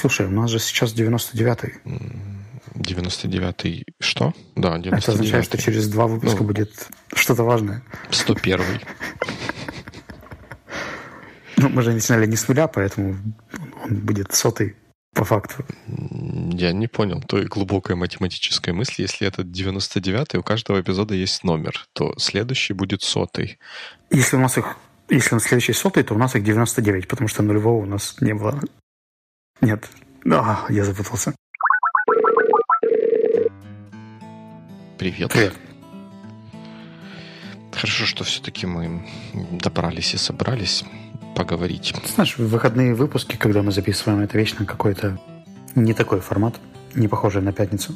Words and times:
Слушай, 0.00 0.26
у 0.26 0.30
нас 0.30 0.50
же 0.50 0.58
сейчас 0.58 0.94
99-й. 0.94 1.74
99-й 2.74 3.84
что? 4.00 4.32
Да, 4.56 4.78
99-й. 4.78 4.98
Это 4.98 5.12
означает, 5.12 5.44
что 5.44 5.58
через 5.58 5.88
два 5.88 6.06
выпуска 6.06 6.38
ну, 6.40 6.46
будет 6.46 6.88
что-то 7.12 7.44
важное. 7.44 7.82
101-й. 8.10 8.80
Ну, 11.58 11.68
мы 11.68 11.82
же 11.82 11.92
начинали 11.92 12.24
не 12.24 12.36
с 12.36 12.48
нуля, 12.48 12.66
поэтому 12.66 13.14
он 13.84 13.96
будет 13.96 14.32
сотый 14.32 14.74
по 15.14 15.24
факту. 15.24 15.66
Я 15.86 16.72
не 16.72 16.86
понял 16.86 17.20
той 17.20 17.44
глубокой 17.44 17.94
математической 17.94 18.72
мысли. 18.72 19.02
Если 19.02 19.28
это 19.28 19.42
99-й, 19.42 20.38
у 20.38 20.42
каждого 20.42 20.80
эпизода 20.80 21.14
есть 21.14 21.44
номер, 21.44 21.86
то 21.92 22.14
следующий 22.16 22.72
будет 22.72 23.02
сотый. 23.02 23.58
Если 24.10 24.36
у 24.36 24.40
нас 24.40 24.56
их 24.56 24.78
если 25.10 25.34
он 25.34 25.40
следующий 25.40 25.72
сотый, 25.74 26.04
то 26.04 26.14
у 26.14 26.18
нас 26.18 26.36
их 26.36 26.44
99, 26.44 27.06
потому 27.08 27.28
что 27.28 27.42
нулевого 27.42 27.82
у 27.82 27.86
нас 27.86 28.16
не 28.20 28.32
было. 28.32 28.60
Нет. 29.60 29.88
А, 30.30 30.66
я 30.68 30.84
запутался. 30.84 31.34
Привет. 34.98 35.30
Привет. 35.32 35.54
Хорошо, 37.72 38.04
что 38.04 38.24
все-таки 38.24 38.66
мы 38.66 39.06
добрались 39.52 40.14
и 40.14 40.18
собрались 40.18 40.84
поговорить. 41.34 41.94
Знаешь, 42.14 42.36
выходные 42.36 42.94
выпуски, 42.94 43.36
когда 43.36 43.62
мы 43.62 43.72
записываем, 43.72 44.20
это 44.20 44.36
вечно 44.36 44.66
какой-то 44.66 45.18
не 45.74 45.94
такой 45.94 46.20
формат, 46.20 46.56
не 46.94 47.08
похожий 47.08 47.40
на 47.40 47.52
пятницу. 47.52 47.94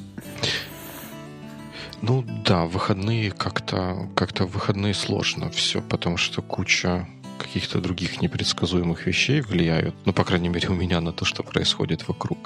Ну 2.00 2.24
да, 2.44 2.64
выходные 2.64 3.30
как-то 3.30 4.08
как-то 4.14 4.46
выходные 4.46 4.94
сложно 4.94 5.50
все, 5.50 5.80
потому 5.82 6.16
что 6.16 6.42
куча 6.42 7.06
каких-то 7.44 7.80
других 7.80 8.22
непредсказуемых 8.22 9.06
вещей 9.06 9.40
влияют, 9.40 9.94
ну, 10.04 10.12
по 10.12 10.24
крайней 10.24 10.48
мере, 10.48 10.68
у 10.68 10.74
меня 10.74 11.00
на 11.00 11.12
то, 11.12 11.24
что 11.24 11.42
происходит 11.42 12.08
вокруг. 12.08 12.38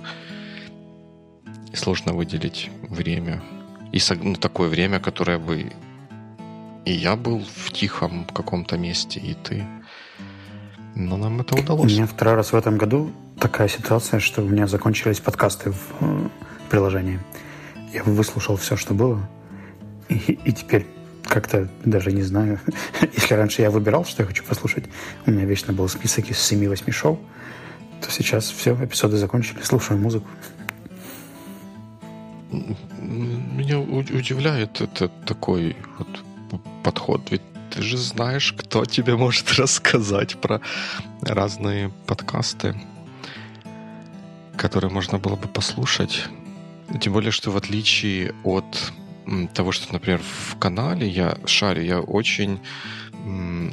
сложно 1.72 2.12
выделить 2.12 2.70
время. 2.82 3.42
И 3.92 4.00
ну, 4.22 4.34
такое 4.34 4.68
время, 4.68 5.00
которое 5.00 5.38
бы 5.38 5.72
и 6.88 6.92
я 6.92 7.16
был 7.16 7.44
в 7.56 7.70
тихом 7.70 8.24
каком-то 8.24 8.78
месте, 8.78 9.20
и 9.20 9.34
ты. 9.34 9.66
Но 10.94 11.16
нам 11.16 11.40
это 11.40 11.54
удалось. 11.54 11.92
У 11.92 11.94
меня 11.94 12.06
второй 12.06 12.34
раз 12.34 12.52
в 12.52 12.56
этом 12.56 12.78
году 12.78 13.10
такая 13.38 13.68
ситуация, 13.68 14.20
что 14.20 14.42
у 14.42 14.48
меня 14.48 14.66
закончились 14.66 15.20
подкасты 15.20 15.70
в 15.70 15.80
э, 16.00 16.28
приложении. 16.70 17.20
Я 17.92 18.02
выслушал 18.04 18.56
все, 18.56 18.76
что 18.76 18.94
было, 18.94 19.28
и, 20.08 20.14
и 20.14 20.52
теперь 20.52 20.86
как-то 21.28 21.68
даже 21.84 22.12
не 22.12 22.22
знаю. 22.22 22.60
Если 23.14 23.34
раньше 23.34 23.62
я 23.62 23.70
выбирал, 23.70 24.04
что 24.04 24.22
я 24.22 24.26
хочу 24.26 24.42
послушать, 24.44 24.84
у 25.26 25.30
меня 25.30 25.44
вечно 25.44 25.72
был 25.72 25.88
список 25.88 26.30
из 26.30 26.36
7-8 26.36 26.90
шоу, 26.90 27.20
то 28.00 28.10
сейчас 28.10 28.50
все, 28.50 28.74
эпизоды 28.74 29.16
закончили, 29.16 29.60
слушаю 29.62 30.00
музыку. 30.00 30.26
Меня 32.50 33.78
удивляет 33.78 34.80
это 34.80 35.08
такой 35.08 35.76
вот 35.98 36.08
подход, 36.82 37.20
ведь 37.30 37.42
ты 37.70 37.82
же 37.82 37.98
знаешь, 37.98 38.54
кто 38.56 38.84
тебе 38.84 39.16
может 39.16 39.52
рассказать 39.58 40.36
про 40.40 40.60
разные 41.20 41.90
подкасты, 42.06 42.74
которые 44.56 44.90
можно 44.90 45.18
было 45.18 45.36
бы 45.36 45.48
послушать. 45.48 46.24
Тем 47.00 47.12
более, 47.12 47.32
что 47.32 47.50
в 47.50 47.56
отличие 47.56 48.34
от 48.44 48.92
того, 49.54 49.72
что, 49.72 49.92
например, 49.92 50.20
в 50.22 50.58
канале 50.58 51.08
я 51.08 51.38
шарю, 51.46 51.82
я 51.82 52.00
очень 52.00 52.60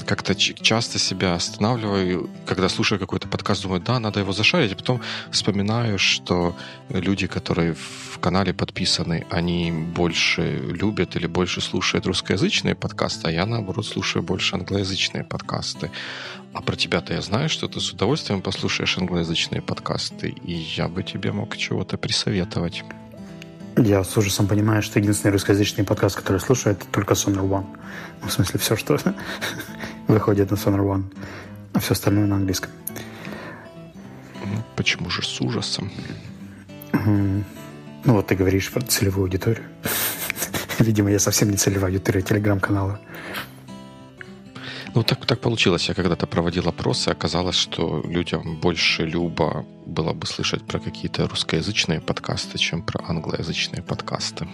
как-то 0.06 0.36
часто 0.36 1.00
себя 1.00 1.36
останавливаю, 1.36 2.30
когда 2.45 2.67
слушаю 2.67 3.00
какой-то 3.00 3.28
подкаст, 3.28 3.64
думаю, 3.64 3.80
да, 3.80 4.00
надо 4.00 4.20
его 4.20 4.34
зашарить, 4.34 4.73
а 4.73 4.75
потом 4.75 5.02
вспоминаю, 5.31 5.97
что 5.97 6.56
люди, 6.89 7.28
которые 7.28 7.73
в 7.75 8.20
канале 8.20 8.53
подписаны, 8.53 9.25
они 9.30 9.72
больше 9.72 10.57
любят 10.57 11.16
или 11.16 11.28
больше 11.28 11.62
слушают 11.62 12.06
русскоязычные 12.06 12.75
подкасты, 12.75 13.28
а 13.28 13.31
я, 13.31 13.46
наоборот, 13.46 13.85
слушаю 13.85 14.24
больше 14.24 14.56
англоязычные 14.56 15.24
подкасты. 15.24 15.91
А 16.53 16.62
про 16.62 16.75
тебя-то 16.75 17.13
я 17.13 17.22
знаю, 17.22 17.47
что 17.50 17.68
ты 17.68 17.80
с 17.80 17.91
удовольствием 17.91 18.41
послушаешь 18.41 18.97
англоязычные 18.97 19.62
подкасты, 19.62 20.30
и 20.30 20.53
я 20.53 20.88
бы 20.88 21.03
тебе 21.03 21.31
мог 21.31 21.56
чего-то 21.56 21.97
присоветовать. 21.97 22.84
Я 23.78 24.03
с 24.06 24.16
ужасом 24.16 24.47
понимаю, 24.47 24.81
что 24.81 25.00
единственный 25.00 25.31
русскоязычный 25.31 25.84
подкаст, 25.84 26.16
который 26.16 26.38
я 26.38 26.40
слушаю, 26.40 26.75
это 26.75 26.86
только 26.91 27.13
Sonar 27.13 27.47
One. 27.47 27.66
Ну, 28.22 28.28
в 28.28 28.31
смысле, 28.31 28.59
все, 28.59 28.78
что 28.78 28.97
выходит 30.08 30.50
на 30.50 30.56
Sonar 30.56 30.80
One. 30.80 31.03
А 31.74 31.80
все 31.80 31.91
остальное 31.94 32.25
на 32.25 32.38
английском. 32.38 32.72
Почему 34.78 35.09
же 35.09 35.24
с 35.24 35.41
ужасом? 35.41 35.91
Ну, 36.94 38.13
вот 38.13 38.28
ты 38.28 38.36
говоришь 38.36 38.72
про 38.72 38.81
целевую 38.81 39.25
аудиторию. 39.25 39.66
Видимо, 40.80 41.12
я 41.12 41.19
совсем 41.19 41.52
не 41.52 41.57
целевая 41.57 41.92
аудитория 41.92 42.22
телеграм-канала. 42.22 43.00
Ну, 44.95 45.03
так, 45.03 45.25
так 45.25 45.39
получилось. 45.39 45.89
Я 45.89 45.94
когда-то 45.94 46.25
проводил 46.25 46.67
опросы, 46.69 47.09
оказалось, 47.09 47.57
что 47.57 48.01
людям 48.07 48.56
больше 48.61 49.06
любо 49.06 49.66
было 49.85 50.13
бы 50.13 50.25
слышать 50.25 50.63
про 50.63 50.79
какие-то 50.79 51.28
русскоязычные 51.28 52.00
подкасты, 52.00 52.57
чем 52.57 52.81
про 52.81 53.03
англоязычные 53.06 53.81
подкасты. 53.81 54.47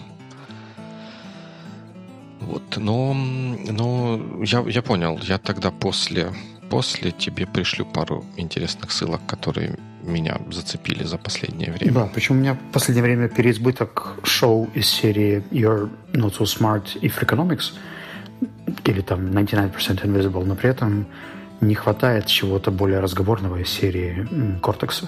Вот, 2.40 2.78
но, 2.78 3.14
но 3.14 4.20
я, 4.44 4.64
я 4.68 4.82
понял, 4.82 5.20
я 5.22 5.38
тогда 5.38 5.70
после, 5.70 6.34
после 6.72 7.12
тебе 7.12 7.46
пришлю 7.46 7.86
пару 7.86 8.26
интересных 8.38 8.92
ссылок, 8.92 9.22
которые 9.28 9.78
меня 10.04 10.42
зацепили 10.52 11.04
за 11.04 11.20
последнее 11.20 11.72
время. 11.72 11.94
Да, 11.94 12.10
причем 12.12 12.38
у 12.38 12.40
меня 12.40 12.54
в 12.56 12.74
последнее 12.74 13.04
время 13.04 13.30
переизбыток 13.30 14.18
шоу 14.24 14.70
из 14.74 14.88
серии 14.88 15.44
You're 15.52 15.92
Not 16.14 16.40
So 16.40 16.46
Smart 16.46 17.00
If 17.02 17.24
Economics– 17.24 17.74
или 18.86 19.02
там 19.02 19.28
99% 19.28 20.04
Invisible, 20.04 20.46
но 20.46 20.56
при 20.56 20.70
этом 20.70 21.06
не 21.62 21.76
хватает 21.76 22.26
чего-то 22.26 22.72
более 22.72 23.00
разговорного 23.00 23.58
из 23.58 23.70
серии 23.70 24.28
Кортекса. 24.62 25.08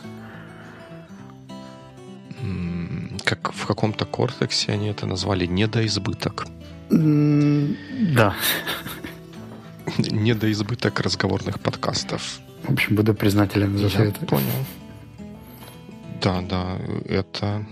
Как 3.26 3.54
в 3.54 3.66
каком-то 3.66 4.06
Кортексе 4.06 4.74
они 4.74 4.88
это 4.88 5.06
назвали 5.08 5.46
недоизбыток. 5.48 6.46
Да. 6.90 8.36
Недоизбыток 9.98 11.00
разговорных 11.00 11.60
подкастов. 11.60 12.40
В 12.64 12.74
общем, 12.74 12.96
буду 12.96 13.14
признателен 13.14 13.78
за 13.78 13.88
Я 13.88 14.06
это. 14.06 14.26
понял. 14.26 14.66
Да, 16.22 16.42
да, 16.42 16.78
это... 17.10 17.66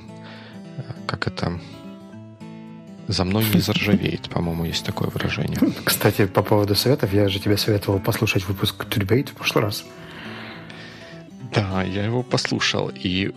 Как 1.06 1.28
это 1.28 1.60
за 3.12 3.24
мной 3.24 3.46
не 3.54 3.62
заржавеет, 3.62 4.30
по-моему, 4.30 4.66
есть 4.66 4.86
такое 4.86 5.10
выражение. 5.10 5.58
Кстати, 5.84 6.26
по 6.26 6.42
поводу 6.42 6.76
советов, 6.76 7.14
я 7.14 7.30
же 7.30 7.40
тебе 7.40 7.58
советовал 7.58 8.00
послушать 8.00 8.48
выпуск 8.48 8.86
Тюрбейт 8.90 9.30
в 9.30 9.34
прошлый 9.34 9.66
раз. 9.66 9.86
Да, 11.54 11.84
я 11.84 12.06
его 12.06 12.24
послушал, 12.24 12.92
и 12.94 13.34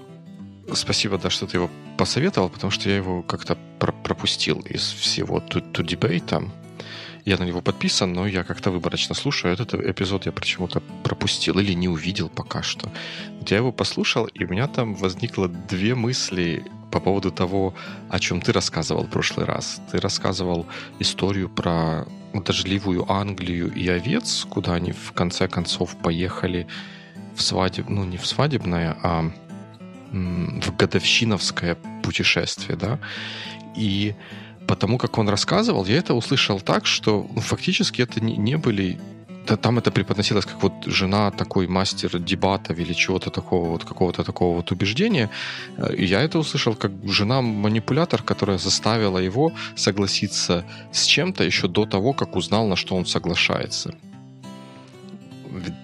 спасибо, 0.73 1.19
да, 1.19 1.31
что 1.31 1.47
ты 1.47 1.57
его 1.57 1.71
посоветовал, 1.97 2.49
потому 2.49 2.71
что 2.71 2.89
я 2.89 2.97
его 2.97 3.23
как-то 3.23 3.57
пропустил 3.79 4.61
из 4.61 4.83
всего 4.93 5.41
Тудебейта. 5.41 6.43
Я 7.25 7.39
на 7.39 7.45
него 7.45 7.63
подписан, 7.63 8.13
но 8.13 8.27
я 8.27 8.45
как-то 8.45 8.71
выборочно 8.71 9.15
слушаю. 9.15 9.55
Этот 9.55 9.75
эпизод 9.75 10.27
я 10.27 10.33
почему-то 10.33 10.81
пропустил 11.03 11.59
или 11.59 11.73
не 11.73 11.89
увидел 11.89 12.29
пока 12.29 12.63
что. 12.63 12.91
Вот 13.41 13.51
я 13.51 13.57
его 13.57 13.73
послушал, 13.73 14.27
и 14.27 14.45
у 14.45 14.49
меня 14.49 14.69
там 14.69 14.95
возникло 14.95 15.49
две 15.49 15.95
мысли 15.95 16.65
по 16.91 17.01
поводу 17.01 17.31
того, 17.31 17.75
о 18.11 18.19
чем 18.21 18.41
ты 18.41 18.53
рассказывал 18.53 19.05
в 19.05 19.11
прошлый 19.11 19.47
раз. 19.47 19.81
Ты 19.91 19.99
рассказывал 20.01 20.67
историю 20.99 21.49
про 21.49 22.07
дождливую 22.35 23.11
Англию 23.11 23.73
и 23.73 23.89
овец, 23.89 24.47
куда 24.49 24.75
они 24.75 24.93
в 24.93 25.13
конце 25.13 25.49
концов 25.49 25.97
поехали 25.97 26.67
в 27.35 27.43
свадеб... 27.43 27.89
ну 27.89 28.05
не 28.05 28.19
в 28.19 28.27
свадебное, 28.27 28.97
а 29.03 29.31
в 30.13 30.77
годовщиновское 30.77 31.77
путешествие, 32.03 32.77
да, 32.77 32.99
и 33.75 34.15
потому 34.67 34.99
как 34.99 35.19
он 35.19 35.29
рассказывал, 35.29 35.85
я 35.85 35.99
это 35.99 36.15
услышал 36.15 36.61
так, 36.61 36.87
что 36.87 37.27
ну, 37.35 37.41
фактически 37.41 38.03
это 38.03 38.21
не, 38.21 38.37
не 38.37 38.57
были 38.57 38.99
там 39.47 39.79
это 39.79 39.91
преподносилось 39.91 40.47
как 40.47 40.63
вот 40.63 40.73
жена 40.87 41.31
такой 41.31 41.67
мастер 41.67 42.19
дебатов 42.19 42.79
или 42.79 42.93
чего-то 42.95 43.31
такого 43.31 43.69
вот 43.69 43.85
какого-то 43.85 44.25
такого 44.25 44.57
вот 44.57 44.73
убеждения. 44.73 45.31
Э, 45.77 45.95
и 45.95 46.05
я 46.05 46.23
это 46.23 46.39
услышал 46.39 46.75
как 46.75 46.93
жена-манипулятор, 47.05 48.23
которая 48.23 48.59
заставила 48.59 49.19
его 49.19 49.53
согласиться 49.77 50.65
с 50.93 51.05
чем-то 51.05 51.45
еще 51.45 51.69
до 51.69 51.85
того, 51.85 52.13
как 52.13 52.37
узнал, 52.37 52.67
на 52.67 52.77
что 52.77 52.97
он 52.97 53.07
соглашается. 53.07 53.95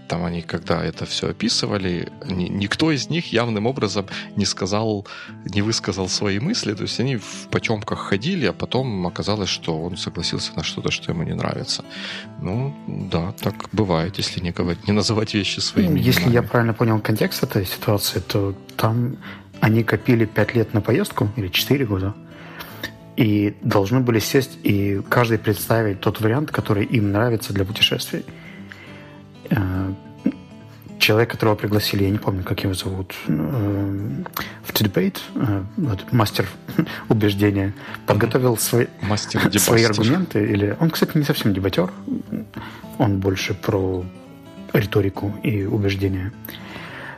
Там 0.08 0.24
они, 0.24 0.42
когда 0.42 0.84
это 0.84 1.04
все 1.06 1.30
описывали, 1.30 2.08
ни, 2.26 2.44
никто 2.44 2.90
из 2.90 3.10
них 3.10 3.32
явным 3.32 3.66
образом 3.66 4.06
не 4.36 4.44
сказал, 4.44 5.06
не 5.44 5.62
высказал 5.62 6.08
свои 6.08 6.38
мысли, 6.38 6.74
то 6.74 6.82
есть 6.82 7.00
они 7.00 7.16
в 7.16 7.48
потемках 7.50 7.98
ходили, 7.98 8.46
а 8.46 8.52
потом 8.52 9.06
оказалось, 9.06 9.48
что 9.48 9.82
он 9.82 9.96
согласился 9.96 10.52
на 10.56 10.62
что-то, 10.62 10.90
что 10.90 11.12
ему 11.12 11.22
не 11.22 11.34
нравится. 11.34 11.84
Ну, 12.42 12.74
да, 12.86 13.32
так 13.32 13.54
бывает, 13.72 14.18
если 14.18 14.40
не 14.40 14.50
говорить, 14.50 14.86
не 14.88 14.92
называть 14.92 15.34
вещи 15.34 15.60
своими. 15.60 16.00
Если 16.00 16.22
именами. 16.22 16.34
я 16.34 16.42
правильно 16.42 16.74
понял 16.74 17.00
контекст 17.00 17.42
этой 17.42 17.66
ситуации, 17.66 18.20
то 18.20 18.54
там 18.76 19.16
они 19.60 19.84
копили 19.84 20.24
5 20.24 20.54
лет 20.54 20.74
на 20.74 20.80
поездку, 20.80 21.28
или 21.36 21.48
4 21.48 21.86
года, 21.86 22.14
и 23.16 23.54
должны 23.62 24.00
были 24.00 24.18
сесть 24.18 24.58
и 24.62 25.02
каждый 25.08 25.38
представить 25.38 26.00
тот 26.00 26.20
вариант, 26.20 26.50
который 26.50 26.86
им 26.86 27.12
нравится 27.12 27.52
для 27.52 27.64
путешествий. 27.64 28.24
Э, 29.50 29.92
человек, 30.98 31.30
которого 31.30 31.56
пригласили, 31.56 32.04
я 32.04 32.10
не 32.10 32.18
помню, 32.18 32.44
как 32.44 32.62
его 32.62 32.74
зовут, 32.74 33.14
э, 33.26 34.22
в 34.62 34.72
debate, 34.72 35.18
э, 35.34 35.62
вот, 35.76 36.12
мастер 36.12 36.46
убеждения, 37.08 37.72
подготовил 38.06 38.56
свои, 38.56 38.86
мастер 39.02 39.40
свои 39.58 39.84
аргументы. 39.84 40.44
Или... 40.44 40.76
Он, 40.80 40.90
кстати, 40.90 41.16
не 41.16 41.24
совсем 41.24 41.52
дебатер, 41.54 41.90
он 42.98 43.18
больше 43.18 43.54
про 43.54 44.04
риторику 44.72 45.34
и 45.42 45.64
убеждения. 45.64 46.32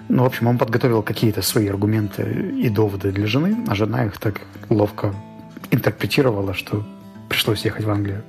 Ну, 0.09 0.23
в 0.23 0.27
общем, 0.27 0.47
он 0.47 0.59
подготовил 0.59 1.03
какие-то 1.03 1.43
свои 1.43 1.69
аргументы 1.69 2.23
и 2.59 2.69
доводы 2.69 3.13
для 3.13 3.27
жены, 3.27 3.65
а 3.69 3.75
жена 3.75 4.05
их 4.07 4.19
так 4.19 4.41
ловко 4.69 5.15
интерпретировала, 5.71 6.55
что 6.55 6.85
пришлось 7.29 7.65
ехать 7.65 7.85
в 7.85 7.91
Англию. 7.91 8.23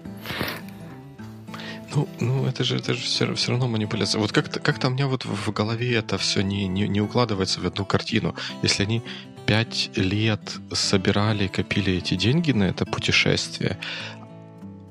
Ну, 1.95 2.07
ну 2.19 2.45
это 2.45 2.63
же, 2.63 2.78
это 2.78 2.94
же 2.94 3.01
все, 3.01 3.34
все 3.36 3.51
равно 3.51 3.68
манипуляция. 3.68 4.19
Вот 4.19 4.31
как-то, 4.31 4.60
как-то 4.60 4.88
у 4.88 4.92
меня 4.92 5.07
вот 5.07 5.25
в 5.25 5.51
голове 5.51 5.95
это 5.95 6.18
все 6.18 6.42
не, 6.42 6.68
не, 6.68 6.88
не 6.88 7.01
укладывается 7.01 7.62
в 7.62 7.66
одну 7.66 7.86
картину. 7.86 8.36
Если 8.63 8.84
они 8.84 9.01
пять 9.45 9.92
лет 9.95 10.42
собирали, 10.72 11.48
копили 11.48 11.94
эти 11.94 12.16
деньги 12.16 12.51
на 12.51 12.63
это 12.63 12.86
путешествие, 12.86 13.78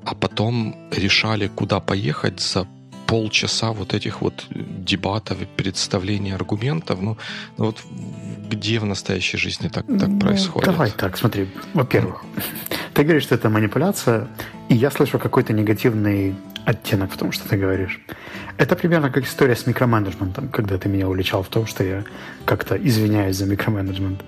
а 0.05 0.15
потом 0.15 0.75
решали, 0.91 1.47
куда 1.47 1.79
поехать 1.79 2.39
за 2.39 2.67
полчаса 3.07 3.71
вот 3.71 3.93
этих 3.93 4.21
вот 4.21 4.45
дебатов 4.49 5.41
и 5.41 5.45
представлений 5.45 6.31
аргументов, 6.31 7.01
ну, 7.01 7.17
ну 7.57 7.65
вот 7.65 7.77
где 8.49 8.79
в 8.79 8.85
настоящей 8.85 9.37
жизни 9.37 9.67
так, 9.67 9.85
так 9.87 10.07
ну, 10.07 10.19
происходит? 10.19 10.65
Давай 10.65 10.91
так, 10.91 11.17
смотри. 11.17 11.47
Во-первых, 11.73 12.23
ты 12.93 13.03
говоришь, 13.03 13.23
что 13.23 13.35
это 13.35 13.49
манипуляция, 13.49 14.27
и 14.69 14.75
я 14.75 14.91
слышу 14.91 15.19
какой-то 15.19 15.53
негативный 15.53 16.35
оттенок 16.65 17.11
в 17.11 17.17
том, 17.17 17.31
что 17.31 17.47
ты 17.49 17.57
говоришь. 17.57 17.99
Это 18.57 18.75
примерно 18.75 19.09
как 19.09 19.25
история 19.25 19.55
с 19.55 19.67
микроменеджментом, 19.67 20.49
когда 20.49 20.77
ты 20.77 20.89
меня 20.89 21.07
уличал 21.07 21.43
в 21.43 21.47
том, 21.47 21.65
что 21.65 21.83
я 21.83 22.03
как-то 22.45 22.75
извиняюсь 22.75 23.35
за 23.35 23.45
микроменеджмент. 23.45 24.21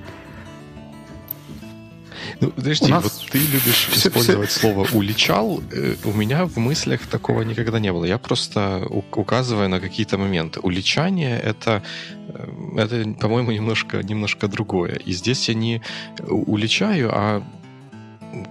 Ну, 2.42 2.52
подожди, 2.52 2.92
нас... 2.92 3.04
вот 3.04 3.32
ты 3.32 3.40
любишь 3.40 3.90
все, 3.92 4.10
использовать 4.10 4.50
все... 4.50 4.60
слово 4.60 4.88
«уличал». 4.94 5.62
Э, 5.72 5.96
у 6.04 6.14
меня 6.14 6.46
в 6.46 6.58
мыслях 6.58 7.08
такого 7.08 7.44
никогда 7.44 7.80
не 7.80 7.92
было. 7.92 8.06
Я 8.06 8.18
просто 8.18 8.86
указываю 9.12 9.70
на 9.70 9.80
какие-то 9.80 10.18
моменты. 10.18 10.60
Уличание— 10.60 11.40
это, 11.44 11.84
э, 12.28 12.78
это 12.78 13.14
по-моему, 13.20 13.52
немножко, 13.52 14.04
немножко 14.04 14.48
другое. 14.48 14.96
И 14.96 15.14
здесь 15.14 15.50
я 15.50 15.56
не 15.56 15.82
уличаю, 16.28 17.10
а 17.14 17.44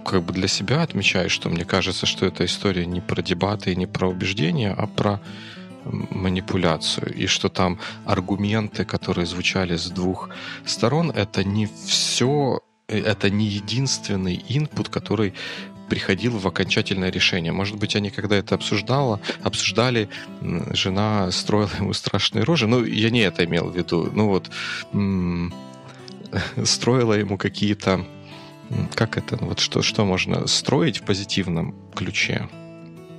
как 0.03 0.23
бы 0.23 0.33
для 0.33 0.47
себя 0.47 0.81
отмечаю, 0.81 1.29
что 1.29 1.49
мне 1.49 1.65
кажется, 1.65 2.05
что 2.05 2.25
эта 2.25 2.45
история 2.45 2.85
не 2.85 3.01
про 3.01 3.21
дебаты 3.21 3.71
и 3.71 3.75
не 3.75 3.85
про 3.85 4.09
убеждения, 4.09 4.73
а 4.75 4.87
про 4.87 5.19
манипуляцию, 5.85 7.13
и 7.13 7.27
что 7.27 7.49
там 7.49 7.79
аргументы, 8.05 8.85
которые 8.85 9.25
звучали 9.25 9.75
с 9.75 9.89
двух 9.89 10.29
сторон, 10.65 11.11
это 11.11 11.43
не 11.43 11.67
все 11.85 12.59
это 12.87 13.29
не 13.29 13.45
единственный 13.47 14.43
инпут, 14.49 14.89
который 14.89 15.33
приходил 15.89 16.37
в 16.37 16.47
окончательное 16.47 17.11
решение. 17.11 17.51
Может 17.51 17.77
быть, 17.77 17.95
они 17.95 18.09
когда 18.09 18.35
это 18.35 18.55
обсуждала, 18.55 19.19
обсуждали, 19.43 20.09
жена 20.41 21.31
строила 21.31 21.69
ему 21.79 21.93
страшные 21.93 22.43
рожи. 22.43 22.67
Ну, 22.67 22.83
я 22.83 23.09
не 23.09 23.19
это 23.19 23.45
имел 23.45 23.69
в 23.69 23.77
виду. 23.77 24.09
Ну 24.11 24.27
вот, 24.27 24.49
строила 26.65 27.13
ему 27.13 27.37
какие-то... 27.37 28.05
Как 28.95 29.17
это? 29.17 29.37
Вот 29.37 29.59
что, 29.59 29.83
что 29.83 30.05
можно 30.05 30.47
строить 30.47 30.97
в 30.97 31.03
позитивном 31.03 31.75
ключе? 31.93 32.49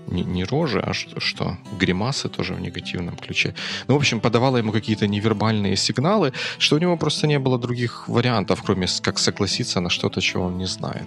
Не, 0.06 0.24
не 0.24 0.44
рожи, 0.44 0.80
а 0.80 0.92
что? 0.92 1.58
Гримасы 1.78 2.28
тоже 2.28 2.54
в 2.54 2.60
негативном 2.60 3.16
ключе. 3.16 3.54
Ну, 3.88 3.94
в 3.94 3.96
общем, 3.96 4.20
подавала 4.20 4.56
ему 4.58 4.72
какие-то 4.72 5.06
невербальные 5.06 5.76
сигналы, 5.76 6.32
что 6.58 6.76
у 6.76 6.78
него 6.78 6.96
просто 6.96 7.26
не 7.26 7.38
было 7.38 7.58
других 7.58 8.08
вариантов, 8.08 8.62
кроме 8.62 8.86
как 9.02 9.18
согласиться 9.18 9.80
на 9.80 9.90
что-то, 9.90 10.20
чего 10.20 10.44
он 10.44 10.58
не 10.58 10.66
знает. 10.66 11.06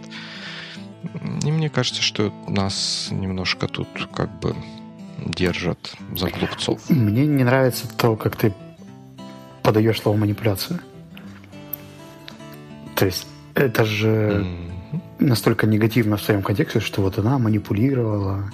И 1.44 1.52
мне 1.52 1.70
кажется, 1.70 2.02
что 2.02 2.34
нас 2.48 3.08
немножко 3.12 3.68
тут 3.68 3.88
как 4.14 4.40
бы 4.40 4.56
держат 5.26 5.96
за 6.16 6.30
глупцов. 6.30 6.90
Мне 6.90 7.26
не 7.26 7.44
нравится 7.44 7.88
то, 7.98 8.16
как 8.16 8.36
ты 8.36 8.54
подаешь 9.64 10.02
слово 10.02 10.18
манипуляция. 10.18 10.80
То 12.96 13.06
есть 13.06 13.28
это 13.54 13.86
же 13.86 14.08
mm-hmm. 14.10 15.02
настолько 15.20 15.68
негативно 15.68 16.18
в 16.18 16.22
своем 16.22 16.42
контексте, 16.42 16.80
что 16.80 17.02
вот 17.02 17.18
она 17.18 17.40
манипулировала, 17.40 18.52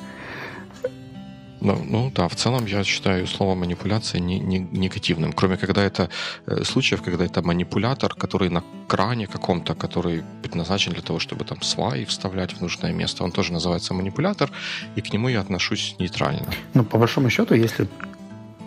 ну, 1.65 1.85
ну 1.89 2.11
да, 2.15 2.27
в 2.27 2.35
целом 2.35 2.65
я 2.65 2.83
считаю 2.83 3.27
слово 3.27 3.55
манипуляция 3.55 4.21
не, 4.21 4.39
не, 4.39 4.59
негативным. 4.59 5.33
Кроме 5.33 5.57
когда 5.57 5.83
это 5.83 6.09
э, 6.45 6.63
случаев, 6.63 7.01
когда 7.01 7.25
это 7.25 7.41
манипулятор, 7.41 8.13
который 8.13 8.49
на 8.49 8.63
кране 8.87 9.27
каком-то, 9.27 9.73
который 9.73 10.23
предназначен 10.43 10.93
для 10.93 11.01
того, 11.01 11.19
чтобы 11.19 11.43
там 11.43 11.61
сваи 11.61 12.05
вставлять 12.05 12.53
в 12.53 12.61
нужное 12.61 12.93
место. 12.93 13.23
Он 13.23 13.31
тоже 13.31 13.53
называется 13.53 13.93
манипулятор, 13.93 14.51
и 14.97 15.01
к 15.01 15.13
нему 15.13 15.29
я 15.29 15.41
отношусь 15.41 15.95
нейтрально. 15.99 16.45
Ну, 16.73 16.83
по 16.83 16.97
большому 16.97 17.29
счету, 17.29 17.55
если 17.55 17.87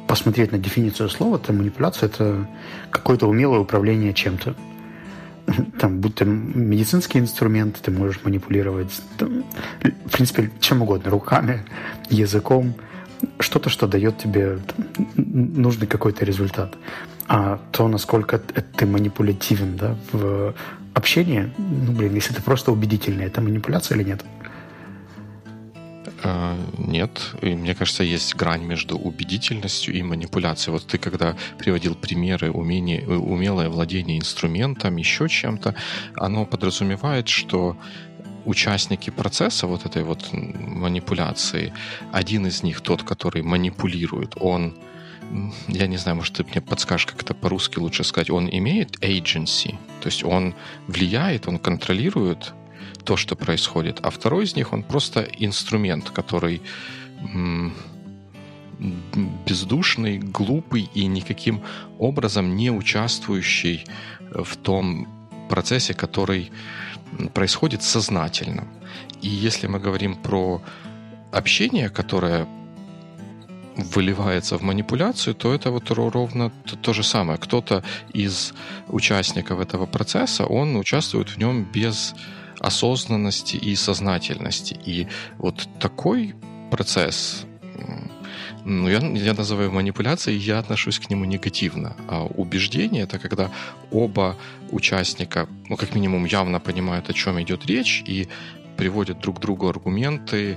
посмотреть 0.08 0.52
на 0.52 0.58
дефиницию 0.58 1.08
слова, 1.08 1.38
то 1.38 1.52
манипуляция– 1.52 2.08
это 2.08 2.46
какое-то 2.90 3.28
умелое 3.28 3.60
управление 3.60 4.12
чем-то. 4.12 4.54
Там, 5.80 6.00
будь 6.00 6.14
то 6.16 6.24
медицинский 6.24 7.18
инструмент, 7.18 7.78
ты 7.82 7.90
можешь 7.90 8.20
манипулировать, 8.24 9.00
там, 9.16 9.44
в 10.06 10.12
принципе, 10.12 10.50
чем 10.60 10.82
угодно, 10.82 11.10
руками, 11.10 11.64
языком– 12.10 12.74
что-то, 13.40 13.70
что 13.70 13.86
дает 13.86 14.18
тебе 14.18 14.58
нужный 15.16 15.86
какой-то 15.86 16.24
результат. 16.24 16.76
А 17.26 17.60
то, 17.72 17.88
насколько 17.88 18.38
ты 18.38 18.86
манипулятивен 18.86 19.76
да, 19.76 19.96
в 20.12 20.54
общении, 20.94 21.52
ну, 21.58 21.92
блин, 21.92 22.14
если 22.14 22.34
ты 22.34 22.42
просто 22.42 22.72
убедительный, 22.72 23.26
это 23.26 23.40
манипуляция 23.40 23.96
или 23.96 24.04
нет? 24.04 24.24
А, 26.22 26.58
нет, 26.78 27.34
и 27.42 27.54
мне 27.54 27.74
кажется, 27.74 28.02
есть 28.02 28.34
грань 28.34 28.64
между 28.64 28.98
убедительностью 28.98 29.94
и 29.94 30.02
манипуляцией. 30.02 30.72
Вот 30.72 30.86
ты 30.86 30.98
когда 30.98 31.36
приводил 31.58 31.94
примеры 31.94 32.50
умение, 32.50 33.06
умелое 33.06 33.68
владение 33.68 34.18
инструментом, 34.18 34.96
еще 34.96 35.28
чем-то, 35.28 35.74
оно 36.16 36.44
подразумевает, 36.44 37.28
что 37.28 37.76
участники 38.44 39.10
процесса 39.10 39.66
вот 39.66 39.86
этой 39.86 40.02
вот 40.02 40.30
манипуляции, 40.32 41.72
один 42.12 42.46
из 42.46 42.62
них, 42.62 42.80
тот, 42.80 43.02
который 43.02 43.42
манипулирует, 43.42 44.34
он, 44.40 44.76
я 45.68 45.86
не 45.86 45.98
знаю, 45.98 46.16
может, 46.16 46.34
ты 46.34 46.44
мне 46.44 46.60
подскажешь, 46.60 47.06
как 47.06 47.22
это 47.22 47.34
по-русски 47.34 47.78
лучше 47.78 48.04
сказать, 48.04 48.30
он 48.30 48.48
имеет 48.50 48.96
agency, 49.04 49.76
то 50.00 50.06
есть 50.06 50.24
он 50.24 50.54
влияет, 50.88 51.46
он 51.46 51.58
контролирует 51.58 52.54
то, 53.08 53.16
что 53.16 53.36
происходит, 53.36 54.00
а 54.02 54.10
второй 54.10 54.44
из 54.44 54.56
них, 54.56 54.74
он 54.74 54.82
просто 54.82 55.26
инструмент, 55.40 56.10
который 56.10 56.60
бездушный, 59.46 60.18
глупый 60.18 60.90
и 60.94 61.06
никаким 61.06 61.62
образом 61.98 62.54
не 62.54 62.70
участвующий 62.70 63.86
в 64.34 64.56
том 64.56 65.08
процессе, 65.48 65.94
который 65.94 66.50
происходит 67.32 67.82
сознательно. 67.82 68.64
И 69.22 69.28
если 69.28 69.68
мы 69.68 69.80
говорим 69.80 70.14
про 70.14 70.60
общение, 71.32 71.88
которое 71.88 72.46
выливается 73.94 74.58
в 74.58 74.62
манипуляцию, 74.62 75.34
то 75.34 75.54
это 75.54 75.70
вот 75.70 75.90
ровно 75.90 76.50
то, 76.66 76.76
то 76.76 76.92
же 76.92 77.02
самое. 77.02 77.38
Кто-то 77.38 77.82
из 78.12 78.52
участников 78.88 79.60
этого 79.60 79.86
процесса, 79.86 80.44
он 80.44 80.76
участвует 80.76 81.30
в 81.30 81.38
нем 81.38 81.64
без 81.74 82.14
осознанности 82.60 83.56
и 83.56 83.76
сознательности. 83.76 84.78
И 84.86 85.06
вот 85.38 85.68
такой 85.80 86.34
процесс 86.70 87.46
ну, 88.64 88.88
я, 88.88 88.98
я 88.98 89.34
называю 89.34 89.72
манипуляцией, 89.72 90.38
я 90.38 90.58
отношусь 90.58 90.98
к 90.98 91.08
нему 91.10 91.24
негативно. 91.24 91.96
А 92.06 92.24
убеждение— 92.24 93.02
это 93.04 93.18
когда 93.18 93.50
оба 93.90 94.36
участника, 94.70 95.48
ну, 95.68 95.76
как 95.76 95.94
минимум, 95.94 96.26
явно 96.26 96.60
понимают, 96.60 97.08
о 97.08 97.12
чем 97.14 97.40
идет 97.40 97.66
речь, 97.66 98.02
и 98.06 98.28
приводят 98.76 99.20
друг 99.20 99.40
другу 99.40 99.68
аргументы, 99.68 100.56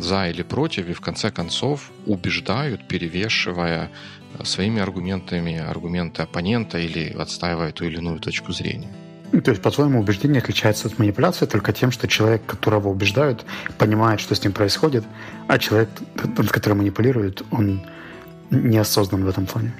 за 0.00 0.28
или 0.28 0.42
против, 0.42 0.88
и 0.88 0.92
в 0.92 1.00
конце 1.00 1.30
концов 1.30 1.90
убеждают, 2.06 2.88
перевешивая 2.88 3.90
э, 4.38 4.44
своими 4.44 4.80
аргументами 4.80 5.58
аргументы 5.58 6.22
оппонента 6.22 6.78
или 6.78 7.10
отстаивая 7.10 7.72
ту 7.72 7.84
или 7.84 7.98
иную 7.98 8.20
точку 8.20 8.52
зрения. 8.52 8.92
То 9.30 9.50
есть, 9.50 9.62
по-твоему, 9.62 10.00
убеждение 10.00 10.40
отличается 10.40 10.88
от 10.88 10.98
манипуляции 10.98 11.46
только 11.46 11.72
тем, 11.72 11.92
что 11.92 12.08
человек, 12.08 12.44
которого 12.46 12.88
убеждают, 12.88 13.44
понимает, 13.78 14.20
что 14.20 14.34
с 14.34 14.42
ним 14.42 14.52
происходит, 14.52 15.04
а 15.46 15.58
человек, 15.58 15.88
над 16.36 16.50
которым 16.50 16.78
манипулируют, 16.78 17.44
он 17.50 17.82
неосознан 18.50 19.24
в 19.24 19.28
этом 19.28 19.46
плане. 19.46 19.72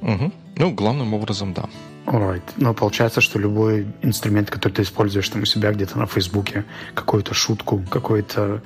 Угу. 0.00 0.32
Ну, 0.56 0.70
главным 0.72 1.14
образом, 1.14 1.52
да. 1.52 1.68
Alright. 2.06 2.42
Но 2.56 2.74
получается, 2.74 3.20
что 3.20 3.38
любой 3.38 3.86
инструмент, 4.02 4.50
который 4.50 4.72
ты 4.72 4.82
используешь 4.82 5.28
там 5.28 5.42
у 5.42 5.46
себя 5.46 5.72
где-то 5.72 5.98
на 5.98 6.06
Фейсбуке, 6.06 6.64
какую-то 6.94 7.34
шутку, 7.34 7.82
какой-то 7.90 8.62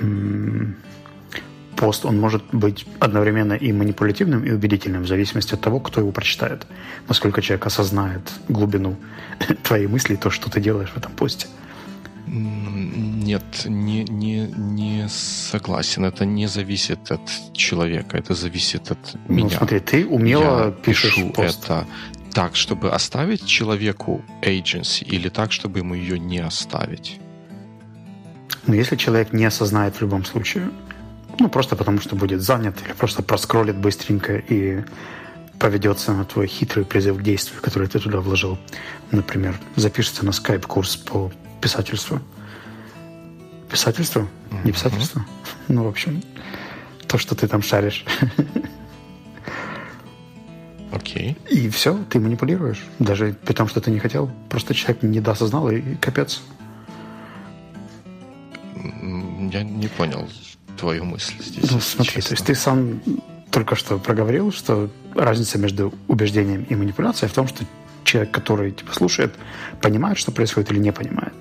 м- 0.00 0.76
пост, 1.78 2.04
он 2.04 2.20
может 2.20 2.42
быть 2.52 2.86
одновременно 3.00 3.52
и 3.52 3.72
манипулятивным, 3.72 4.44
и 4.44 4.50
убедительным, 4.50 5.02
в 5.02 5.06
зависимости 5.06 5.54
от 5.54 5.60
того, 5.60 5.80
кто 5.80 6.00
его 6.00 6.12
прочитает. 6.12 6.66
Насколько 7.08 7.40
человек 7.42 7.66
осознает 7.66 8.22
глубину 8.48 8.96
твоей 9.62 9.86
мысли, 9.86 10.16
то, 10.16 10.30
что 10.30 10.50
ты 10.50 10.60
делаешь 10.60 10.90
в 10.90 10.96
этом 10.96 11.12
посте. 11.12 11.46
Нет, 12.26 13.42
не, 13.64 14.04
не, 14.04 14.48
не 14.56 15.08
согласен. 15.08 16.04
Это 16.04 16.26
не 16.26 16.48
зависит 16.48 17.10
от 17.10 17.20
человека, 17.52 18.18
это 18.18 18.34
зависит 18.34 18.90
от 18.90 18.98
ну, 19.28 19.34
меня. 19.34 19.48
Ну, 19.50 19.56
смотри, 19.56 19.80
ты 19.80 20.06
умело 20.06 20.66
Я 20.66 20.70
пишешь 20.70 21.14
пишу 21.14 21.30
пост. 21.30 21.64
это 21.64 21.86
так, 22.34 22.56
чтобы 22.56 22.90
оставить 22.90 23.46
человеку 23.46 24.20
agency, 24.42 25.04
или 25.04 25.28
так, 25.28 25.52
чтобы 25.52 25.78
ему 25.78 25.94
ее 25.94 26.18
не 26.18 26.38
оставить? 26.38 27.18
Но 28.66 28.74
если 28.74 28.96
человек 28.96 29.32
не 29.32 29.46
осознает 29.46 29.96
в 29.96 30.00
любом 30.02 30.24
случае, 30.24 30.68
ну, 31.38 31.48
просто 31.48 31.76
потому 31.76 32.00
что 32.00 32.16
будет 32.16 32.42
занят, 32.42 32.74
или 32.84 32.92
просто 32.92 33.22
проскролит 33.22 33.76
быстренько 33.76 34.36
и 34.36 34.82
поведется 35.58 36.12
на 36.12 36.24
твой 36.24 36.46
хитрый 36.46 36.84
призыв 36.84 37.18
к 37.18 37.22
действию, 37.22 37.60
который 37.62 37.88
ты 37.88 37.98
туда 37.98 38.20
вложил. 38.20 38.58
Например, 39.10 39.58
запишется 39.76 40.24
на 40.24 40.32
скайп-курс 40.32 40.96
по 40.96 41.32
писательству. 41.60 42.20
Писательство? 43.70 44.20
Mm-hmm. 44.20 44.64
Не 44.64 44.72
писательство? 44.72 45.24
Ну, 45.68 45.84
в 45.84 45.88
общем, 45.88 46.22
то, 47.06 47.18
что 47.18 47.34
ты 47.34 47.46
там 47.46 47.60
шаришь. 47.60 48.06
Окей. 50.92 51.32
Okay. 51.32 51.48
И 51.50 51.68
все, 51.68 52.02
ты 52.08 52.18
манипулируешь. 52.18 52.86
Даже 52.98 53.36
при 53.44 53.52
том, 53.52 53.68
что 53.68 53.82
ты 53.82 53.90
не 53.90 53.98
хотел. 53.98 54.30
Просто 54.48 54.72
человек 54.72 55.02
не 55.02 55.20
досознал, 55.20 55.70
и 55.70 55.94
капец. 55.96 56.40
Я 59.52 59.62
не 59.62 59.88
понял 59.88 60.26
твою 60.78 61.04
мысль 61.04 61.34
здесь. 61.40 61.70
Ну, 61.70 61.80
смотри, 61.80 62.14
честно. 62.14 62.28
то 62.28 62.34
есть 62.34 62.46
ты 62.46 62.54
сам 62.54 63.00
только 63.50 63.76
что 63.76 63.98
проговорил, 63.98 64.52
что 64.52 64.90
разница 65.14 65.58
между 65.58 65.92
убеждением 66.06 66.64
и 66.64 66.74
манипуляцией 66.74 67.30
в 67.30 67.34
том, 67.34 67.48
что 67.48 67.64
человек, 68.04 68.30
который 68.32 68.72
тебя 68.72 68.92
слушает, 68.92 69.34
понимает, 69.80 70.18
что 70.18 70.32
происходит 70.32 70.70
или 70.70 70.78
не 70.78 70.92
понимает. 70.92 71.32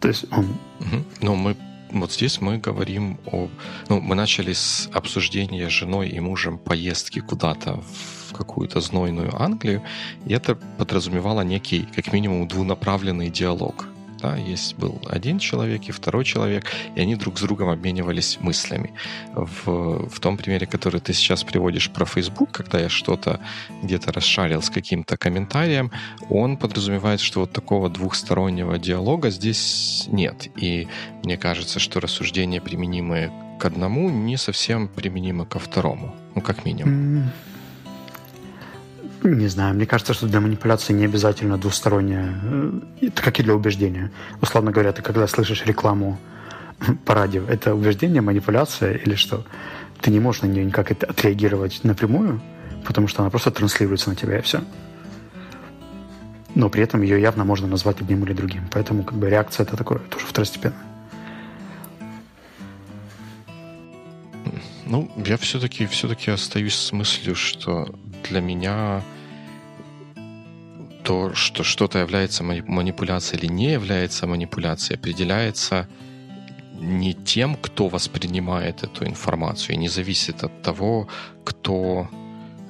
То 0.00 0.08
есть 0.08 0.24
он... 0.32 0.46
Угу. 0.80 1.04
Ну, 1.22 1.34
мы 1.36 1.56
вот 1.92 2.12
здесь 2.12 2.40
мы 2.40 2.58
говорим 2.58 3.18
о... 3.26 3.48
Ну, 3.88 4.00
мы 4.00 4.14
начали 4.14 4.52
с 4.52 4.88
обсуждения 4.92 5.68
женой 5.68 6.08
и 6.08 6.20
мужем 6.20 6.58
поездки 6.58 7.20
куда-то 7.20 7.82
в 8.28 8.32
какую-то 8.32 8.80
знойную 8.80 9.42
Англию, 9.42 9.82
и 10.24 10.32
это 10.32 10.54
подразумевало 10.54 11.40
некий, 11.42 11.88
как 11.96 12.12
минимум, 12.12 12.46
двунаправленный 12.46 13.28
диалог 13.28 13.86
да, 14.20 14.36
есть 14.36 14.76
был 14.76 15.00
один 15.06 15.38
человек 15.38 15.88
и 15.88 15.92
второй 15.92 16.24
человек, 16.24 16.64
и 16.94 17.00
они 17.00 17.16
друг 17.16 17.38
с 17.38 17.42
другом 17.42 17.68
обменивались 17.68 18.38
мыслями. 18.40 18.92
В, 19.34 20.08
в 20.08 20.20
том 20.20 20.36
примере, 20.36 20.66
который 20.66 21.00
ты 21.00 21.12
сейчас 21.12 21.44
приводишь 21.44 21.90
про 21.90 22.04
Facebook, 22.04 22.50
когда 22.52 22.78
я 22.78 22.88
что-то 22.88 23.40
где-то 23.82 24.12
расшарил 24.12 24.62
с 24.62 24.70
каким-то 24.70 25.16
комментарием, 25.16 25.90
он 26.28 26.56
подразумевает, 26.56 27.20
что 27.20 27.40
вот 27.40 27.52
такого 27.52 27.88
двухстороннего 27.88 28.78
диалога 28.78 29.30
здесь 29.30 30.04
нет. 30.08 30.48
И 30.56 30.88
мне 31.24 31.36
кажется, 31.36 31.78
что 31.78 32.00
рассуждения, 32.00 32.60
применимые 32.60 33.32
к 33.58 33.64
одному, 33.64 34.10
не 34.10 34.36
совсем 34.36 34.88
применимы 34.88 35.46
ко 35.46 35.58
второму. 35.58 36.14
Ну, 36.34 36.40
как 36.40 36.64
минимум. 36.64 37.30
Не 39.22 39.48
знаю, 39.48 39.74
мне 39.74 39.84
кажется, 39.84 40.14
что 40.14 40.26
для 40.26 40.40
манипуляции 40.40 40.94
не 40.94 41.04
обязательно 41.04 41.58
двусторонняя, 41.58 42.34
э, 42.42 42.72
это 43.02 43.22
как 43.22 43.38
и 43.38 43.42
для 43.42 43.54
убеждения. 43.54 44.10
Условно 44.40 44.72
говоря, 44.72 44.92
ты 44.92 45.02
когда 45.02 45.26
слышишь 45.26 45.64
рекламу 45.66 46.18
по 47.04 47.14
радио, 47.14 47.44
это 47.44 47.74
убеждение, 47.74 48.22
манипуляция 48.22 48.94
или 48.94 49.14
что? 49.14 49.44
Ты 50.00 50.10
не 50.10 50.20
можешь 50.20 50.40
на 50.40 50.46
нее 50.46 50.64
никак 50.64 50.90
отреагировать 50.90 51.80
напрямую, 51.84 52.40
потому 52.86 53.08
что 53.08 53.20
она 53.20 53.30
просто 53.30 53.50
транслируется 53.50 54.08
на 54.08 54.16
тебя 54.16 54.38
и 54.38 54.42
все. 54.42 54.64
Но 56.54 56.70
при 56.70 56.82
этом 56.82 57.02
ее 57.02 57.20
явно 57.20 57.44
можно 57.44 57.66
назвать 57.66 58.00
одним 58.00 58.24
или 58.24 58.32
другим. 58.32 58.68
Поэтому 58.72 59.04
как 59.04 59.18
бы 59.18 59.28
реакция 59.28 59.64
это 59.64 59.76
такое 59.76 59.98
тоже 59.98 60.24
второстепенное. 60.24 60.78
Ну, 64.86 65.10
я 65.24 65.36
все-таки 65.36 65.86
все-таки 65.86 66.30
остаюсь 66.30 66.74
с 66.74 66.90
мыслью, 66.90 67.36
что 67.36 67.94
для 68.30 68.40
меня 68.40 69.02
то, 71.02 71.34
что 71.34 71.64
что-то 71.64 71.98
является 71.98 72.44
манипуляцией 72.44 73.42
или 73.42 73.52
не 73.52 73.72
является 73.72 74.26
манипуляцией, 74.26 74.98
определяется 74.98 75.88
не 76.80 77.14
тем, 77.14 77.56
кто 77.56 77.88
воспринимает 77.88 78.84
эту 78.84 79.04
информацию, 79.04 79.74
и 79.74 79.78
не 79.78 79.88
зависит 79.88 80.44
от 80.44 80.62
того, 80.62 81.08
кто 81.44 82.08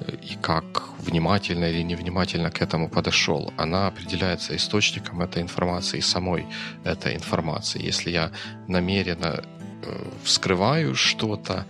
э, 0.01 0.17
и 0.31 0.37
как 0.41 0.89
внимательно 0.99 1.67
или 1.67 1.83
невнимательно 1.83 2.51
к 2.51 2.63
этому 2.63 2.89
подошел. 2.89 3.53
Она 3.59 3.87
определяется 3.87 4.57
источником 4.57 5.21
этой 5.21 5.43
информации 5.43 5.99
и 5.99 6.03
самой 6.03 6.47
этой 6.85 7.15
информации. 7.15 7.87
Если 7.89 8.11
я 8.11 8.31
намеренно 8.69 9.43
э, 9.83 10.11
вскрываю 10.25 10.95
что-то, 10.95 11.67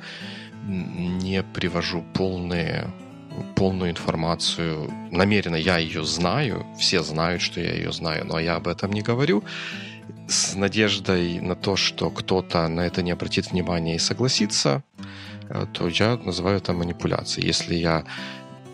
не 0.66 1.42
привожу 1.42 2.04
полные 2.14 2.86
полную 3.56 3.90
информацию. 3.90 4.90
Намеренно 5.10 5.56
я 5.56 5.78
ее 5.78 6.04
знаю, 6.04 6.66
все 6.78 7.02
знают, 7.02 7.42
что 7.42 7.60
я 7.60 7.74
ее 7.74 7.92
знаю, 7.92 8.26
но 8.26 8.38
я 8.38 8.56
об 8.56 8.68
этом 8.68 8.92
не 8.92 9.02
говорю 9.02 9.42
с 10.28 10.54
надеждой 10.54 11.40
на 11.40 11.54
то, 11.54 11.76
что 11.76 12.10
кто-то 12.10 12.68
на 12.68 12.82
это 12.82 13.02
не 13.02 13.10
обратит 13.10 13.50
внимания 13.50 13.96
и 13.96 13.98
согласится, 13.98 14.82
э, 15.48 15.66
то 15.72 15.88
я 15.88 16.16
называю 16.16 16.58
это 16.58 16.72
манипуляцией. 16.72 17.46
Если 17.46 17.74
я 17.74 18.04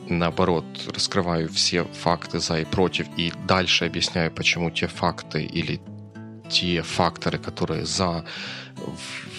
наоборот 0.09 0.65
раскрываю 0.95 1.49
все 1.49 1.85
факты 1.85 2.41
за 2.41 2.61
и 2.61 2.65
против 2.65 3.07
и 3.17 3.33
дальше 3.49 3.87
объясняю, 3.87 4.31
почему 4.31 4.71
те 4.71 4.87
факты 4.87 5.43
или 5.43 5.81
те 6.49 6.83
факторы, 6.83 7.39
которые 7.39 7.85
за 7.85 8.25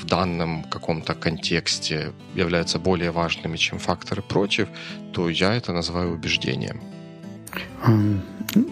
в 0.01 0.05
данном 0.05 0.63
каком-то 0.63 1.13
контексте 1.13 2.11
являются 2.35 2.79
более 2.79 3.11
важными, 3.11 3.57
чем 3.57 3.79
факторы 3.79 4.21
против, 4.21 4.67
то 5.13 5.29
я 5.29 5.53
это 5.53 5.73
называю 5.73 6.13
убеждением. 6.13 6.81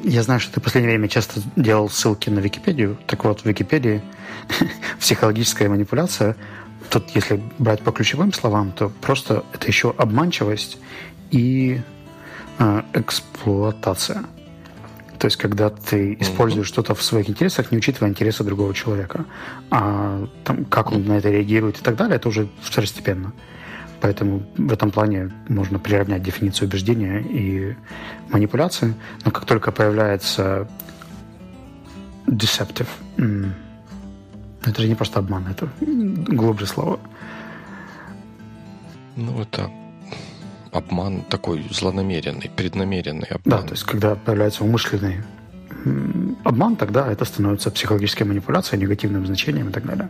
Я 0.04 0.24
знаю, 0.24 0.40
что 0.40 0.54
ты 0.54 0.60
в 0.60 0.64
последнее 0.64 0.96
время 0.96 1.08
часто 1.08 1.42
делал 1.56 1.90
ссылки 1.90 2.30
на 2.30 2.40
Википедию. 2.40 2.98
Так 3.08 3.26
вот, 3.26 3.42
в 3.42 3.46
Википедии 3.46 4.02
психологическая 5.00 5.70
манипуляция, 5.70 6.36
тут 6.90 7.10
если 7.16 7.42
брать 7.60 7.82
по 7.82 7.92
ключевым 7.92 8.34
словам, 8.34 8.72
то 8.72 8.90
просто 8.90 9.44
это 9.54 9.68
еще 9.68 9.94
обманчивость 9.98 10.78
и 11.32 11.82
э, 12.60 12.82
эксплуатация. 12.94 14.26
То 15.20 15.28
есть, 15.28 15.38
когда 15.38 15.70
ты 15.70 16.18
используешь 16.20 16.68
mm-hmm. 16.68 16.74
что-то 16.74 16.96
в 16.96 17.02
своих 17.02 17.30
интересах, 17.30 17.72
не 17.72 17.78
учитывая 17.78 18.10
интересы 18.10 18.44
другого 18.44 18.74
человека. 18.74 19.26
А 19.72 20.28
там, 20.44 20.66
как 20.66 20.92
он 20.92 21.06
на 21.06 21.14
это 21.14 21.30
реагирует 21.30 21.80
и 21.80 21.82
так 21.82 21.96
далее, 21.96 22.18
это 22.18 22.30
уже 22.30 22.48
второстепенно. 22.62 23.34
Поэтому 24.02 24.44
в 24.58 24.72
этом 24.72 24.92
плане 24.92 25.32
можно 25.48 25.80
приравнять 25.80 26.22
дефиницию 26.22 26.68
убеждения 26.68 27.22
и 27.22 27.76
манипуляции. 28.30 28.94
Но 29.24 29.32
как 29.32 29.46
только 29.46 29.72
появляется 29.72 30.68
deceptive, 32.28 32.88
это 34.66 34.82
же 34.82 34.88
не 34.88 34.96
просто 34.96 35.20
обман, 35.20 35.48
это 35.48 35.70
глубже 35.80 36.68
слово. 36.68 37.00
Ну, 39.16 39.42
это 39.42 39.72
обман 40.76 41.22
такой 41.22 41.66
злонамеренный, 41.72 42.52
преднамеренный 42.56 43.28
обман. 43.28 43.62
Да, 43.62 43.62
то 43.62 43.74
есть 43.74 43.84
когда 43.84 44.16
появляется 44.16 44.64
умышленный 44.64 45.24
обман, 46.44 46.76
тогда 46.76 47.12
это 47.12 47.26
становится 47.26 47.72
психологической 47.72 48.28
манипуляцией, 48.28 48.82
негативным 48.82 49.26
значением 49.26 49.70
и 49.70 49.72
так 49.72 49.86
далее. 49.86 50.10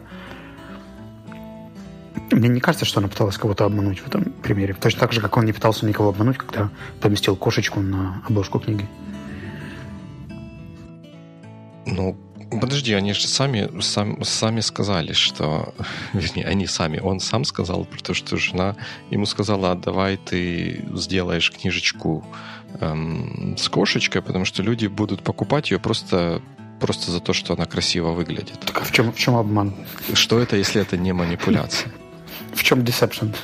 Мне 2.31 2.49
не 2.49 2.59
кажется, 2.59 2.85
что 2.85 2.99
она 2.99 3.07
пыталась 3.07 3.37
кого-то 3.37 3.65
обмануть 3.65 3.99
в 3.99 4.07
этом 4.07 4.23
примере. 4.41 4.73
Точно 4.73 5.01
так 5.01 5.13
же, 5.13 5.21
как 5.21 5.37
он 5.37 5.45
не 5.45 5.53
пытался 5.53 5.85
никого 5.85 6.09
обмануть, 6.09 6.37
когда 6.37 6.69
поместил 6.99 7.35
кошечку 7.35 7.81
на 7.81 8.21
обложку 8.27 8.59
книги. 8.59 8.87
Ну, 11.85 12.17
Подожди, 12.59 12.93
они 12.93 13.13
же 13.13 13.27
сами, 13.27 13.81
сам, 13.81 14.23
сами 14.23 14.61
сказали, 14.61 15.13
что... 15.13 15.73
Вернее, 16.13 16.45
они 16.45 16.67
сами. 16.67 16.99
Он 16.99 17.19
сам 17.19 17.45
сказал 17.45 17.85
про 17.85 17.99
то, 17.99 18.13
что 18.13 18.37
жена 18.37 18.75
ему 19.11 19.25
сказала, 19.25 19.71
а 19.71 19.75
давай 19.75 20.17
ты 20.17 20.85
сделаешь 20.93 21.51
книжечку 21.51 22.25
эм, 22.79 23.55
с 23.57 23.69
кошечкой, 23.69 24.21
потому 24.21 24.45
что 24.45 24.63
люди 24.63 24.87
будут 24.87 25.23
покупать 25.23 25.71
ее 25.71 25.79
просто 25.79 26.41
просто 26.79 27.09
за 27.11 27.19
то, 27.21 27.33
что 27.33 27.53
она 27.53 27.65
красиво 27.65 28.11
выглядит. 28.11 28.59
Так 28.59 28.81
а 28.81 28.83
в 28.83 28.91
чем, 28.91 29.11
в 29.11 29.17
чем 29.17 29.35
обман? 29.35 29.73
Что 30.13 30.39
это, 30.39 30.57
если 30.57 30.81
это 30.81 30.97
не 30.97 31.13
манипуляция? 31.13 31.91
В 32.53 32.63
чем 32.63 32.79
deception? 32.79 33.35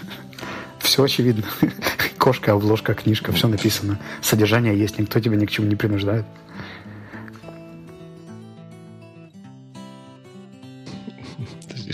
Все 0.80 1.04
очевидно. 1.04 1.44
Кошка, 2.18 2.54
обложка, 2.54 2.94
книжка, 2.94 3.32
все 3.32 3.48
написано. 3.48 4.00
Содержание 4.22 4.78
есть, 4.78 5.00
никто 5.00 5.20
тебя 5.20 5.36
ни 5.38 5.46
к 5.46 5.52
чему 5.52 5.68
не 5.68 5.76
принуждает. 5.76 6.26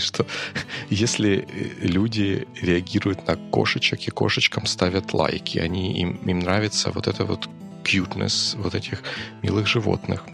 Что 0.02 0.26
если 0.90 1.46
люди 1.80 2.46
реагируют 2.60 3.26
на 3.26 3.36
кошечек 3.36 4.08
и 4.08 4.10
кошечкам 4.10 4.66
ставят 4.66 5.12
лайки, 5.12 5.58
они, 5.58 6.00
им, 6.00 6.16
им 6.26 6.38
нравится 6.40 6.90
вот 6.90 7.06
это 7.06 7.24
вот 7.24 7.48
cuteness 7.84 8.56
вот 8.60 8.74
этих 8.74 9.02
милых 9.42 9.66
животных, 9.66 10.24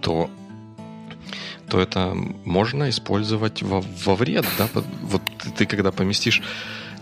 то 0.00 0.30
то 1.68 1.80
это 1.80 2.16
можно 2.44 2.88
использовать 2.88 3.62
во, 3.62 3.80
во 4.04 4.16
вред, 4.16 4.44
да? 4.58 4.68
Вот 5.02 5.22
ты 5.56 5.66
когда 5.66 5.92
поместишь 5.92 6.42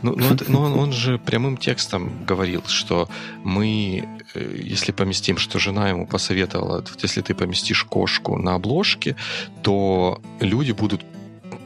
ну, 0.02 0.14
ну, 0.17 0.37
ну 0.49 0.61
он, 0.61 0.78
он 0.78 0.93
же 0.93 1.19
прямым 1.19 1.57
текстом 1.57 2.25
говорил, 2.25 2.62
что 2.67 3.09
мы, 3.43 4.09
э, 4.35 4.61
если 4.62 4.93
поместим, 4.93 5.38
что 5.38 5.59
жена 5.59 5.88
ему 5.88 6.07
посоветовала, 6.07 6.85
вот 6.88 7.02
если 7.02 7.21
ты 7.21 7.35
поместишь 7.35 7.83
кошку 7.85 8.37
на 8.37 8.55
обложке, 8.55 9.17
то 9.62 10.21
люди 10.40 10.73
будут 10.73 11.02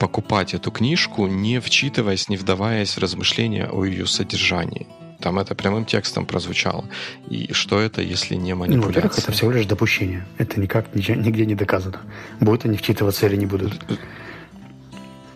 покупать 0.02 0.52
эту 0.52 0.72
книжку, 0.72 1.28
не 1.28 1.60
вчитываясь, 1.60 2.28
не 2.28 2.36
вдаваясь 2.36 2.96
в 2.96 2.98
размышления 2.98 3.68
о 3.68 3.84
ее 3.84 4.04
содержании. 4.06 4.88
Там 5.20 5.38
это 5.38 5.54
прямым 5.54 5.84
текстом 5.84 6.26
прозвучало. 6.26 6.84
И 7.30 7.52
что 7.52 7.78
это, 7.78 8.02
если 8.02 8.34
не 8.34 8.54
манипуляция? 8.54 8.80
Ну, 8.80 8.86
во-первых, 8.88 9.18
это 9.18 9.30
всего 9.30 9.52
лишь 9.52 9.66
допущение. 9.66 10.26
Это 10.38 10.60
никак 10.60 10.92
нигде 10.96 11.46
не 11.46 11.54
доказано. 11.54 12.00
Будут 12.40 12.64
они 12.64 12.76
вчитываться 12.76 13.26
или 13.28 13.36
не 13.36 13.46
будут. 13.46 13.80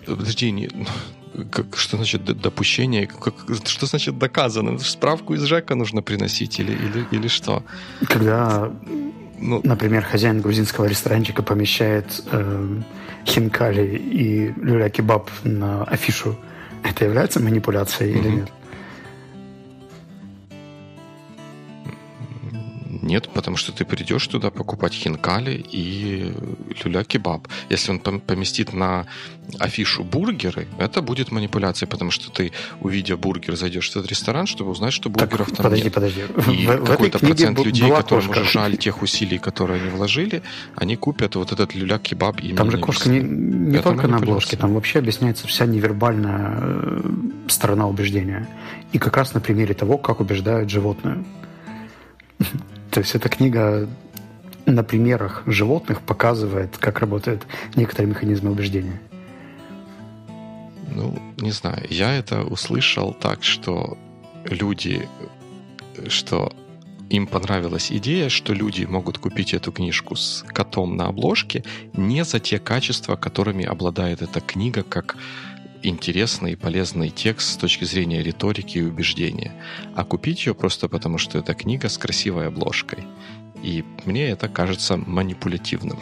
Подожди, 0.04 0.50
не, 0.50 0.68
как, 1.52 1.76
что 1.76 1.96
значит 1.96 2.24
допущение? 2.24 3.06
Как, 3.06 3.34
что 3.68 3.86
значит 3.86 4.18
доказано? 4.18 4.80
Справку 4.80 5.34
из 5.34 5.44
ЖЭКа 5.44 5.76
нужно 5.76 6.02
приносить 6.02 6.58
или, 6.58 6.72
или, 6.72 7.06
или 7.12 7.28
что? 7.28 7.62
Когда, 8.08 8.72
ну, 9.38 9.60
например, 9.64 10.02
хозяин 10.02 10.40
грузинского 10.40 10.86
ресторанчика 10.86 11.42
помещает 11.42 12.06
э, 12.30 12.80
хинкали 13.24 13.96
и 13.96 14.52
люля-кебаб 14.56 15.30
на 15.44 15.84
афишу, 15.84 16.36
это 16.82 17.04
является 17.04 17.40
манипуляцией 17.40 18.14
mm-hmm. 18.14 18.20
или 18.20 18.28
нет? 18.28 18.48
Нет, 23.02 23.28
потому 23.28 23.56
что 23.56 23.72
ты 23.72 23.84
придешь 23.84 24.26
туда 24.26 24.50
покупать 24.50 24.92
хинкали 24.92 25.64
и 25.72 26.32
люля-кебаб. 26.84 27.48
Если 27.68 27.90
он 27.90 28.00
поместит 28.00 28.72
на 28.72 29.06
афишу 29.58 30.04
бургеры, 30.04 30.66
это 30.78 31.02
будет 31.02 31.30
манипуляция, 31.30 31.86
потому 31.86 32.10
что 32.10 32.30
ты, 32.30 32.52
увидя 32.80 33.16
бургер, 33.16 33.56
зайдешь 33.56 33.90
в 33.90 33.96
этот 33.96 34.10
ресторан, 34.10 34.46
чтобы 34.46 34.70
узнать, 34.70 34.92
что 34.92 35.08
бургеров 35.08 35.48
так, 35.48 35.56
там 35.56 35.64
подожди, 35.64 35.84
нет. 35.84 35.94
Подожди, 35.94 36.20
И 36.52 36.66
в, 36.66 36.84
какой-то 36.84 37.18
процент 37.18 37.64
людей, 37.64 37.90
которым 37.90 38.30
уже 38.30 38.44
жаль 38.44 38.76
тех 38.76 39.02
усилий, 39.02 39.38
которые 39.38 39.80
они 39.80 39.90
вложили, 39.90 40.42
они 40.74 40.96
купят 40.96 41.36
вот 41.36 41.52
этот 41.52 41.74
люля-кебаб 41.74 42.40
именно 42.40 42.56
Там 42.56 42.70
же 42.70 42.78
кошка 42.78 43.08
не, 43.08 43.20
не 43.20 43.82
только 43.82 44.08
на 44.08 44.16
обложке, 44.16 44.56
там 44.56 44.74
вообще 44.74 44.98
объясняется 44.98 45.46
вся 45.46 45.66
невербальная 45.66 46.58
э, 46.60 47.10
сторона 47.48 47.86
убеждения. 47.86 48.48
И 48.92 48.98
как 48.98 49.16
раз 49.16 49.34
на 49.34 49.40
примере 49.40 49.74
того, 49.74 49.98
как 49.98 50.20
убеждают 50.20 50.70
животное. 50.70 51.24
То 52.96 53.00
есть 53.00 53.14
эта 53.14 53.28
книга 53.28 53.86
на 54.64 54.82
примерах 54.82 55.42
животных 55.44 56.00
показывает, 56.00 56.78
как 56.78 57.00
работают 57.00 57.46
некоторые 57.74 58.08
механизмы 58.08 58.50
убеждения. 58.50 58.98
Ну, 60.94 61.14
не 61.36 61.50
знаю. 61.50 61.84
Я 61.90 62.14
это 62.14 62.42
услышал 62.42 63.12
так, 63.12 63.44
что 63.44 63.98
люди, 64.46 65.06
что 66.08 66.50
им 67.10 67.26
понравилась 67.26 67.92
идея, 67.92 68.30
что 68.30 68.54
люди 68.54 68.86
могут 68.86 69.18
купить 69.18 69.52
эту 69.52 69.72
книжку 69.72 70.16
с 70.16 70.42
котом 70.48 70.96
на 70.96 71.08
обложке 71.08 71.64
не 71.92 72.24
за 72.24 72.40
те 72.40 72.58
качества, 72.58 73.16
которыми 73.16 73.66
обладает 73.66 74.22
эта 74.22 74.40
книга, 74.40 74.82
как 74.82 75.16
интересный 75.88 76.52
и 76.52 76.56
полезный 76.56 77.10
текст 77.10 77.52
с 77.52 77.56
точки 77.56 77.84
зрения 77.84 78.22
риторики 78.22 78.78
и 78.78 78.82
убеждения, 78.82 79.52
а 79.94 80.04
купить 80.04 80.46
ее 80.46 80.54
просто 80.54 80.88
потому, 80.88 81.18
что 81.18 81.38
это 81.38 81.54
книга 81.54 81.88
с 81.88 81.98
красивой 81.98 82.48
обложкой. 82.48 83.04
И 83.62 83.84
мне 84.04 84.28
это 84.28 84.48
кажется 84.48 84.96
манипулятивным. 84.96 85.98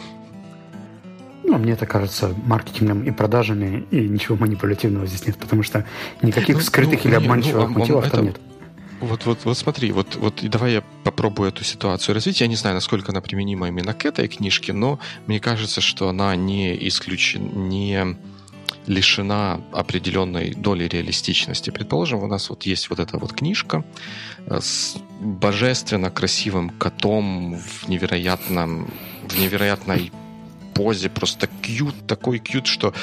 Ну, 1.43 1.57
мне 1.57 1.73
это 1.73 1.85
кажется 1.85 2.33
маркетингом 2.45 3.03
и 3.03 3.11
продажами, 3.11 3.85
и 3.91 4.07
ничего 4.07 4.35
манипулятивного 4.35 5.05
здесь 5.05 5.27
нет, 5.27 5.37
потому 5.37 5.63
что 5.63 5.85
никаких 6.21 6.55
ну, 6.55 6.61
скрытых 6.61 7.03
ну, 7.03 7.09
или 7.09 7.15
обманчивых 7.15 7.69
ну, 7.69 7.79
мотивов 7.79 8.09
там 8.09 8.25
нет. 8.25 8.39
Вот, 9.01 9.25
вот, 9.25 9.39
вот 9.43 9.57
смотри, 9.57 9.91
вот, 9.91 10.15
вот 10.15 10.41
и 10.41 10.47
давай 10.47 10.73
я 10.73 10.83
попробую 11.03 11.49
эту 11.49 11.63
ситуацию 11.63 12.15
развить. 12.15 12.41
Я 12.41 12.47
не 12.47 12.55
знаю, 12.55 12.75
насколько 12.75 13.11
она 13.11 13.21
применима 13.21 13.67
именно 13.67 13.93
к 13.93 14.05
этой 14.05 14.27
книжке, 14.27 14.73
но 14.73 14.99
мне 15.27 15.39
кажется, 15.39 15.81
что 15.81 16.09
она 16.09 16.35
не 16.35 16.87
исключена, 16.87 17.43
не 17.43 18.17
лишена 18.87 19.61
определенной 19.71 20.53
доли 20.53 20.85
реалистичности. 20.85 21.69
Предположим, 21.69 22.23
у 22.23 22.27
нас 22.27 22.49
вот 22.49 22.63
есть 22.63 22.89
вот 22.89 22.99
эта 22.99 23.17
вот 23.17 23.33
книжка 23.33 23.83
э, 24.47 24.59
с 24.61 24.97
божественно 25.19 26.11
красивым 26.11 26.69
котом 26.69 27.57
в 27.57 27.87
невероятном, 27.87 28.91
в 29.27 29.39
невероятной 29.39 30.11
позе, 30.73 31.09
просто 31.09 31.47
кьют, 31.61 31.95
такой 32.05 32.39
кьют, 32.39 32.67
что 32.67 32.93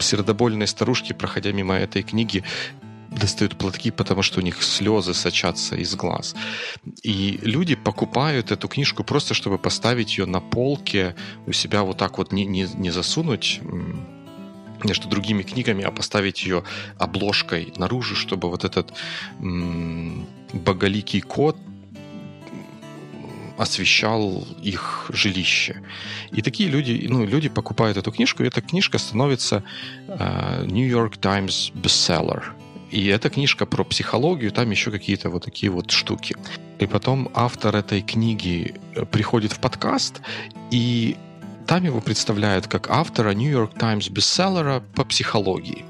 сердобольные 0.00 0.66
старушки, 0.66 1.12
проходя 1.12 1.52
мимо 1.52 1.74
этой 1.74 2.02
книги, 2.02 2.42
достают 3.10 3.56
платки, 3.56 3.90
потому 3.90 4.22
что 4.22 4.40
у 4.40 4.42
них 4.42 4.62
слезы 4.62 5.14
сочатся 5.14 5.76
из 5.76 5.94
глаз. 5.94 6.34
И 7.02 7.38
люди 7.42 7.76
покупают 7.76 8.50
эту 8.50 8.68
книжку 8.68 9.04
просто, 9.04 9.34
чтобы 9.34 9.58
поставить 9.58 10.18
ее 10.18 10.26
на 10.26 10.40
полке 10.40 11.14
у 11.46 11.52
себя 11.52 11.82
вот 11.82 11.96
так 11.96 12.18
вот 12.18 12.32
не, 12.32 12.44
не, 12.44 12.66
не 12.74 12.90
засунуть 12.90 13.60
между 14.84 15.08
другими 15.08 15.42
книгами, 15.42 15.84
а 15.84 15.90
поставить 15.90 16.44
ее 16.44 16.62
обложкой 16.98 17.72
наружу, 17.76 18.14
чтобы 18.14 18.48
вот 18.50 18.64
этот 18.64 18.92
м- 19.40 20.26
боголикий 20.52 21.20
кот 21.20 21.56
освещал 23.56 24.46
их 24.62 25.10
жилище. 25.12 25.82
И 26.32 26.42
такие 26.42 26.68
люди, 26.68 27.06
ну, 27.08 27.24
люди 27.24 27.48
покупают 27.48 27.96
эту 27.96 28.10
книжку, 28.10 28.42
и 28.42 28.46
эта 28.46 28.60
книжка 28.60 28.98
становится 28.98 29.62
uh, 30.08 30.66
New 30.66 30.86
York 30.86 31.18
Times 31.18 31.72
bestseller. 31.74 32.42
И 32.90 33.06
эта 33.06 33.30
книжка 33.30 33.66
про 33.66 33.84
психологию, 33.84 34.52
там 34.52 34.70
еще 34.70 34.90
какие-то 34.90 35.30
вот 35.30 35.44
такие 35.44 35.70
вот 35.70 35.90
штуки. 35.90 36.36
И 36.78 36.86
потом 36.86 37.28
автор 37.34 37.74
этой 37.76 38.02
книги 38.02 38.74
приходит 39.10 39.52
в 39.52 39.58
подкаст, 39.58 40.20
и 40.70 41.16
там 41.66 41.84
его 41.84 42.00
представляют 42.00 42.66
как 42.66 42.90
автора 42.90 43.32
New 43.32 43.50
York 43.50 43.78
Times 43.78 44.08
бестселлера 44.08 44.82
по 44.94 45.04
психологии. 45.04 45.84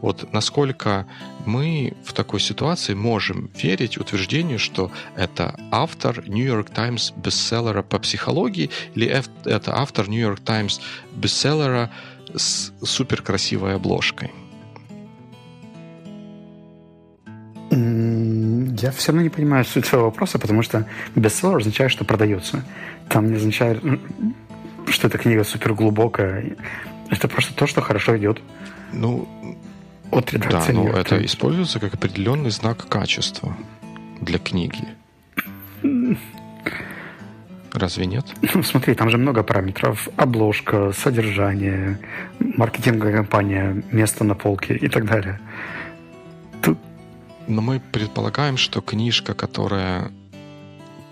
Вот 0.00 0.32
насколько 0.32 1.06
мы 1.46 1.94
в 2.04 2.12
такой 2.12 2.40
ситуации 2.40 2.94
можем 2.94 3.50
верить 3.54 3.98
утверждению, 3.98 4.58
что 4.58 4.90
это 5.14 5.54
автор 5.70 6.26
New 6.28 6.44
York 6.44 6.70
Times 6.70 7.12
бестселлера 7.16 7.82
по 7.82 7.98
психологии 7.98 8.70
или 8.94 9.06
это 9.44 9.76
автор 9.76 10.08
New 10.08 10.20
York 10.20 10.40
Times 10.40 10.80
бестселлера 11.12 11.90
с 12.34 12.72
суперкрасивой 12.82 13.74
обложкой? 13.74 14.30
Я 17.70 18.90
все 18.92 19.12
равно 19.12 19.22
не 19.22 19.28
понимаю 19.28 19.64
суть 19.64 19.84
своего 19.84 20.06
вопроса, 20.06 20.38
потому 20.38 20.62
что 20.62 20.86
бестселлер 21.14 21.58
означает, 21.58 21.92
что 21.92 22.04
продается. 22.04 22.64
Там 23.08 23.30
не 23.30 23.36
означает 23.36 23.82
что 24.90 25.08
эта 25.08 25.18
книга 25.18 25.44
супер 25.44 25.74
глубокая. 25.74 26.56
Это 27.10 27.28
просто 27.28 27.54
то, 27.54 27.66
что 27.66 27.80
хорошо 27.80 28.16
идет. 28.16 28.40
Ну, 28.92 29.28
от 30.10 30.32
редакции. 30.32 30.72
Да, 30.72 30.78
но 30.78 30.88
это 30.90 31.24
используется 31.24 31.80
как 31.80 31.94
определенный 31.94 32.50
знак 32.50 32.88
качества 32.88 33.56
для 34.20 34.38
книги. 34.38 34.88
Разве 37.72 38.06
нет? 38.06 38.26
Ну, 38.54 38.62
смотри, 38.62 38.94
там 38.94 39.10
же 39.10 39.18
много 39.18 39.42
параметров. 39.42 40.08
Обложка, 40.16 40.92
содержание, 40.92 41.98
маркетинговая 42.38 43.14
компания, 43.14 43.82
место 43.92 44.24
на 44.24 44.34
полке 44.34 44.74
и 44.74 44.88
так 44.88 45.06
далее. 45.06 45.40
Тут... 46.62 46.78
Но 47.46 47.62
мы 47.62 47.80
предполагаем, 47.92 48.56
что 48.56 48.80
книжка, 48.80 49.34
которая 49.34 50.10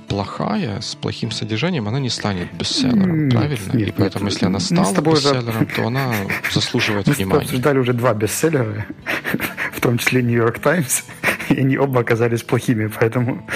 плохая, 0.09 0.81
с 0.81 0.95
плохим 0.95 1.31
содержанием, 1.31 1.87
она 1.87 2.01
не 2.01 2.09
станет 2.09 2.53
бестселлером, 2.55 3.31
правильно? 3.31 3.73
Нет, 3.75 3.89
И 3.89 3.93
поэтому, 3.93 4.25
нет. 4.25 4.33
если 4.35 4.47
она 4.47 4.59
стала 4.61 5.01
бестселлером, 5.01 5.63
уже... 5.63 5.67
то 5.67 5.87
она 5.87 6.13
заслуживает 6.51 7.07
мы 7.07 7.13
внимания. 7.13 7.41
Мы 7.41 7.45
обсуждали 7.45 7.79
уже 7.79 7.93
два 7.93 8.15
бестселлера, 8.15 8.87
в 9.73 9.81
том 9.81 9.99
числе 9.99 10.23
Нью-Йорк 10.23 10.59
Таймс, 10.59 11.03
и 11.51 11.61
они 11.61 11.79
оба 11.79 12.01
оказались 12.01 12.43
плохими, 12.43 12.87
поэтому... 12.89 13.47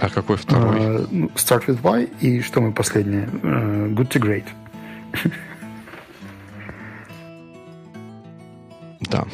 А 0.00 0.08
какой 0.10 0.36
второй? 0.36 0.78
Uh, 0.78 1.32
Start 1.34 1.66
with 1.66 1.82
Why 1.82 2.08
и 2.20 2.40
что 2.40 2.60
мы 2.60 2.72
последнее? 2.72 3.24
Uh, 3.42 3.92
good 3.94 4.08
to 4.08 4.20
Great. 4.20 4.44
Да. 9.00 9.24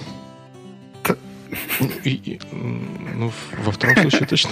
И, 2.05 2.40
ну, 2.53 3.33
во 3.64 3.73
втором 3.73 3.97
случае 3.97 4.27
точно 4.27 4.51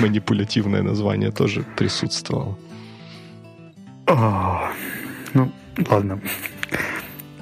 манипулятивное 0.00 0.82
название 0.82 1.30
тоже 1.30 1.64
присутствовало. 1.76 2.58
О, 4.06 4.70
ну, 5.34 5.52
ладно. 5.88 6.20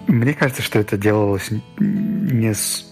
Мне 0.06 0.34
кажется, 0.34 0.62
что 0.62 0.78
это 0.78 0.96
делалось 0.96 1.50
не 1.78 2.54
с 2.54 2.86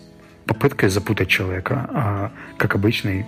попыткой 0.47 0.89
запутать 0.89 1.29
человека, 1.29 1.89
а 1.93 2.33
как 2.57 2.75
обычный 2.75 3.27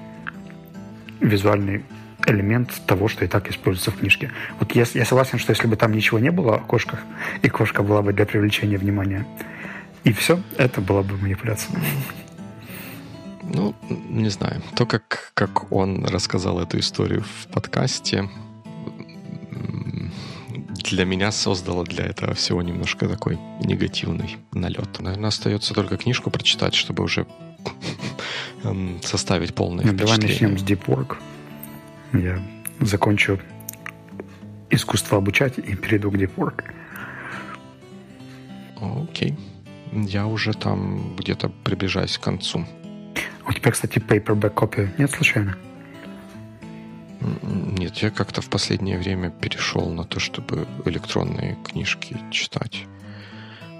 визуальный 1.20 1.84
элемент 2.26 2.80
того, 2.86 3.08
что 3.08 3.24
и 3.24 3.28
так 3.28 3.50
используется 3.50 3.90
в 3.90 3.98
книжке. 3.98 4.30
Вот 4.58 4.72
я, 4.72 4.84
я 4.94 5.04
согласен, 5.04 5.38
что 5.38 5.50
если 5.52 5.66
бы 5.66 5.76
там 5.76 5.92
ничего 5.92 6.18
не 6.18 6.30
было 6.30 6.56
о 6.56 6.58
кошках, 6.58 7.00
и 7.42 7.48
кошка 7.48 7.82
была 7.82 8.02
бы 8.02 8.12
для 8.12 8.26
привлечения 8.26 8.78
внимания, 8.78 9.26
и 10.04 10.12
все, 10.12 10.40
это 10.56 10.80
была 10.80 11.02
бы 11.02 11.16
манипуляция. 11.16 11.78
Ну, 13.52 13.74
не 14.08 14.28
знаю. 14.28 14.62
То, 14.76 14.86
как, 14.86 15.32
как 15.34 15.72
он 15.72 16.04
рассказал 16.04 16.60
эту 16.60 16.78
историю 16.78 17.22
в 17.22 17.52
подкасте, 17.52 18.28
для 20.90 21.04
меня 21.04 21.32
создало 21.32 21.84
для 21.84 22.06
этого 22.06 22.34
всего 22.34 22.62
немножко 22.62 23.08
такой 23.08 23.38
негативный 23.62 24.38
налет. 24.52 25.00
Наверное, 25.00 25.28
остается 25.28 25.74
только 25.74 25.96
книжку 25.96 26.30
прочитать, 26.30 26.74
чтобы 26.74 27.04
уже 27.04 27.26
эм, 28.64 29.00
составить 29.02 29.54
полное 29.54 29.84
ну, 29.84 29.92
Давай 29.92 30.18
начнем 30.18 30.56
с 30.56 30.62
Deep 30.62 30.84
Work. 30.86 31.16
Я 32.12 32.42
закончу 32.80 33.40
искусство 34.70 35.18
обучать 35.18 35.58
и 35.58 35.74
перейду 35.74 36.10
к 36.10 36.14
Deep 36.14 36.34
Work. 36.36 36.64
Окей. 38.80 39.36
Я 39.92 40.26
уже 40.26 40.52
там 40.52 41.16
где-то 41.16 41.48
приближаюсь 41.64 42.16
к 42.16 42.22
концу. 42.22 42.64
У 43.50 43.52
тебя, 43.52 43.72
кстати, 43.72 43.98
paperback 43.98 44.50
копия 44.50 44.92
нет 44.96 45.10
случайно? 45.10 45.56
Нет, 47.20 47.96
я 47.96 48.10
как-то 48.10 48.40
в 48.40 48.48
последнее 48.48 48.96
время 48.96 49.30
перешел 49.30 49.90
на 49.90 50.04
то, 50.04 50.20
чтобы 50.20 50.68
электронные 50.84 51.58
книжки 51.64 52.16
читать. 52.30 52.84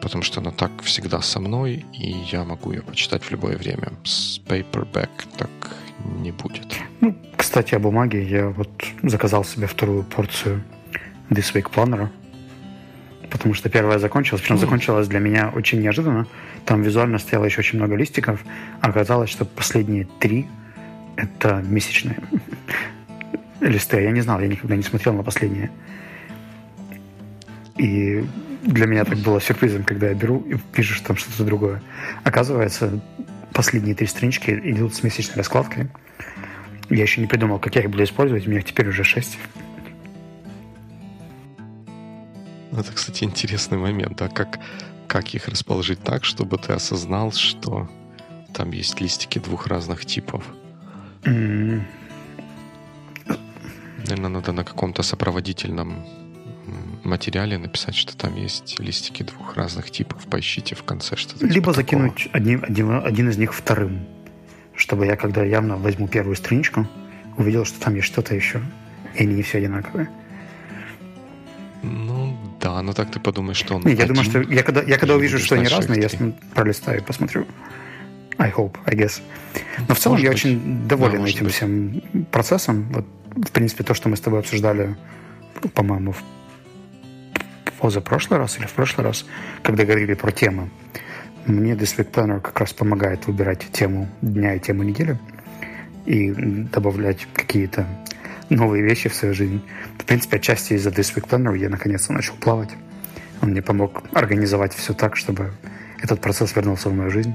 Потому 0.03 0.25
что 0.25 0.41
она 0.41 0.51
так 0.51 0.73
всегда 0.83 1.23
со 1.23 1.39
мной, 1.39 1.87
и 1.93 2.11
я 2.11 2.43
могу 2.43 2.73
ее 2.73 2.83
почитать 2.83 3.23
в 3.23 3.31
любое 3.31 3.57
время. 3.57 3.93
С 4.03 4.41
paperback 4.41 5.11
так 5.39 5.51
не 6.05 6.33
будет. 6.33 6.77
Ну, 7.01 7.17
кстати, 7.37 7.77
о 7.77 7.79
бумаге. 7.79 8.25
Я 8.25 8.49
вот 8.49 8.71
заказал 9.05 9.45
себе 9.45 9.69
вторую 9.69 10.03
порцию 10.03 10.65
This 11.29 11.55
Week 11.55 11.71
Planner 11.73 12.09
потому 13.31 13.55
что 13.55 13.69
первая 13.69 13.99
закончилась. 13.99 14.43
Причем 14.43 14.57
mm. 14.57 14.61
закончилась 14.61 15.09
для 15.09 15.21
меня 15.21 15.51
очень 15.55 15.81
неожиданно. 15.81 16.27
Там 16.65 16.83
визуально 16.83 17.19
стояло 17.19 17.45
еще 17.45 17.61
очень 17.61 17.79
много 17.79 17.95
листиков. 17.95 18.45
Оказалось, 18.81 19.31
что 19.31 19.45
последние 19.45 20.07
три— 20.19 20.47
это 21.17 21.65
месячные 21.67 22.19
листы. 23.61 24.01
Я 24.01 24.11
не 24.11 24.21
знал, 24.21 24.41
я 24.41 24.49
никогда 24.49 24.77
не 24.77 24.83
смотрел 24.83 25.15
на 25.15 25.23
последние. 25.23 25.71
И 27.79 28.25
для 28.63 28.87
меня 28.87 29.05
так 29.05 29.19
было 29.19 29.41
сюрпризом, 29.41 29.85
когда 29.85 30.09
я 30.09 30.15
беру 30.15 30.41
и 30.41 30.57
вижу, 30.77 30.95
что 30.95 31.09
там 31.09 31.17
что-то 31.17 31.45
другое. 31.45 31.83
Оказывается, 32.25 33.01
последние 33.53 33.95
три 33.95 34.07
странички 34.07 34.51
идут 34.51 34.95
с 34.95 35.03
месячной 35.03 35.37
раскладкой. 35.37 35.89
Я 36.91 37.03
еще 37.03 37.21
не 37.21 37.27
придумал, 37.27 37.59
как 37.59 37.77
я 37.77 37.83
их 37.83 37.91
буду 37.91 38.03
использовать. 38.03 38.47
У 38.47 38.51
меня 38.51 38.63
теперь 38.63 38.89
уже 38.89 39.05
шесть. 39.05 39.39
Это, 42.81 42.93
кстати, 42.93 43.25
интересный 43.25 43.77
момент, 43.77 44.23
а 44.23 44.29
как, 44.29 44.59
как 45.07 45.35
их 45.35 45.49
расположить 45.49 46.03
так, 46.03 46.25
чтобы 46.25 46.57
ты 46.57 46.73
осознал, 46.73 47.31
что 47.33 47.91
там 48.55 48.71
есть 48.71 49.01
листики 49.03 49.39
двух 49.39 49.67
разных 49.67 50.07
типов? 50.07 50.43
Mm. 51.25 51.83
Наверное, 53.99 54.31
надо 54.31 54.53
на 54.53 54.65
каком-то 54.65 55.03
сопроводительном 55.03 56.07
материале 57.05 57.59
написать, 57.59 57.95
что 57.95 58.17
там 58.17 58.35
есть 58.37 58.81
листики 58.81 59.23
двух 59.23 59.57
разных 59.57 59.91
типов. 59.91 60.25
Поищите 60.27 60.75
в 60.75 60.83
конце 60.83 61.17
что-то. 61.17 61.45
Либо 61.45 61.55
типа 61.55 61.73
закинуть 61.75 62.29
один, 62.33 62.65
один, 62.65 62.91
один 63.05 63.29
из 63.29 63.37
них 63.37 63.53
вторым, 63.53 64.07
чтобы 64.75 65.05
я, 65.05 65.17
когда 65.17 65.45
явно 65.45 65.77
возьму 65.77 66.09
первую 66.09 66.35
страничку, 66.35 66.87
увидел, 67.37 67.67
что 67.67 67.79
там 67.79 67.95
есть 67.95 68.07
что-то 68.07 68.35
еще, 68.35 68.63
и 69.15 69.25
они 69.25 69.35
не 69.35 69.43
все 69.43 69.59
одинаковые. 69.59 70.09
Ну, 71.83 72.20
да, 72.61 72.83
но 72.83 72.93
так 72.93 73.11
ты 73.11 73.21
подумаешь, 73.21 73.57
что 73.57 73.77
он... 73.77 73.87
Я 73.87 74.07
думаю, 74.07 74.25
что 74.25 74.41
я 74.41 74.63
когда, 74.63 74.83
я 74.83 74.99
когда 74.99 75.15
увижу, 75.15 75.39
что 75.39 75.55
они 75.55 75.67
разные, 75.69 76.03
я 76.03 76.33
пролистаю 76.55 77.01
и 77.01 77.03
посмотрю. 77.03 77.47
I 78.39 78.51
hope, 78.51 78.77
I 78.87 78.95
guess. 78.95 79.21
Но 79.89 79.95
в 79.95 79.99
целом 79.99 80.19
может 80.19 80.25
я 80.25 80.31
быть. 80.31 80.41
очень 80.41 80.89
доволен 80.89 81.23
да, 81.23 81.29
этим 81.29 81.45
быть. 81.45 81.55
всем 81.55 82.03
процессом. 82.31 82.87
Вот, 82.91 83.07
в 83.37 83.51
принципе, 83.51 83.85
то, 83.85 83.95
что 83.95 84.09
мы 84.09 84.17
с 84.17 84.21
тобой 84.21 84.41
обсуждали, 84.41 84.97
по-моему, 85.75 86.13
в 86.13 86.23
позапрошлый 87.79 88.39
раз 88.39 88.59
или 88.59 88.67
в 88.67 88.73
прошлый 88.73 89.07
раз, 89.07 89.25
когда 89.63 89.85
говорили 89.85 90.15
про 90.15 90.31
темы. 90.31 90.71
Мне 91.47 91.73
This 91.73 91.97
Week 91.97 92.11
Planner 92.11 92.41
как 92.41 92.61
раз 92.61 92.73
помогает 92.73 93.27
выбирать 93.27 93.67
тему 93.73 94.09
дня 94.21 94.55
и 94.55 94.61
тему 94.61 94.83
недели 94.83 95.19
и 96.05 96.31
добавлять 96.31 97.27
какие-то 97.33 97.87
новые 98.51 98.83
вещи 98.83 99.09
в 99.09 99.15
свою 99.15 99.35
жизнь. 99.35 99.63
В 99.99 100.05
принципе, 100.05 100.37
отчасти 100.37 100.75
из-за 100.75 100.91
Week 100.91 101.27
Planner 101.27 101.57
я 101.57 101.69
наконец-то 101.69 102.13
начал 102.13 102.35
плавать. 102.35 102.71
Он 103.41 103.51
мне 103.51 103.63
помог 103.63 104.03
организовать 104.13 104.75
все 104.75 104.93
так, 104.93 105.17
чтобы 105.17 105.53
этот 106.03 106.21
процесс 106.21 106.55
вернулся 106.55 106.91
в 106.91 106.95
мою 106.95 107.11
жизнь. 107.11 107.35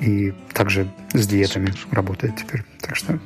И 0.00 0.34
также 0.52 0.90
с 1.12 1.26
диетами 1.26 1.70
Супер. 1.70 1.96
работает 1.96 2.36
теперь. 2.36 2.64
Так 2.80 2.96
что 2.96 3.18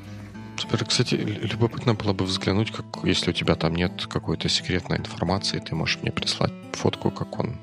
Супер. 0.56 0.84
Кстати, 0.84 1.14
любопытно 1.14 1.94
было 1.94 2.12
бы 2.12 2.24
взглянуть, 2.24 2.70
как, 2.70 2.84
если 3.04 3.30
у 3.30 3.32
тебя 3.32 3.54
там 3.54 3.74
нет 3.74 4.06
какой-то 4.06 4.48
секретной 4.48 4.98
информации, 4.98 5.58
ты 5.58 5.74
можешь 5.74 5.98
мне 6.02 6.12
прислать 6.12 6.52
фотку, 6.72 7.10
как 7.10 7.38
он, 7.38 7.56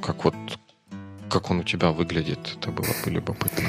как 0.00 0.24
вот, 0.24 0.34
как 1.30 1.50
он 1.50 1.60
у 1.60 1.62
тебя 1.62 1.92
выглядит. 1.92 2.56
Это 2.58 2.70
было 2.72 2.88
бы 3.04 3.10
любопытно. 3.10 3.68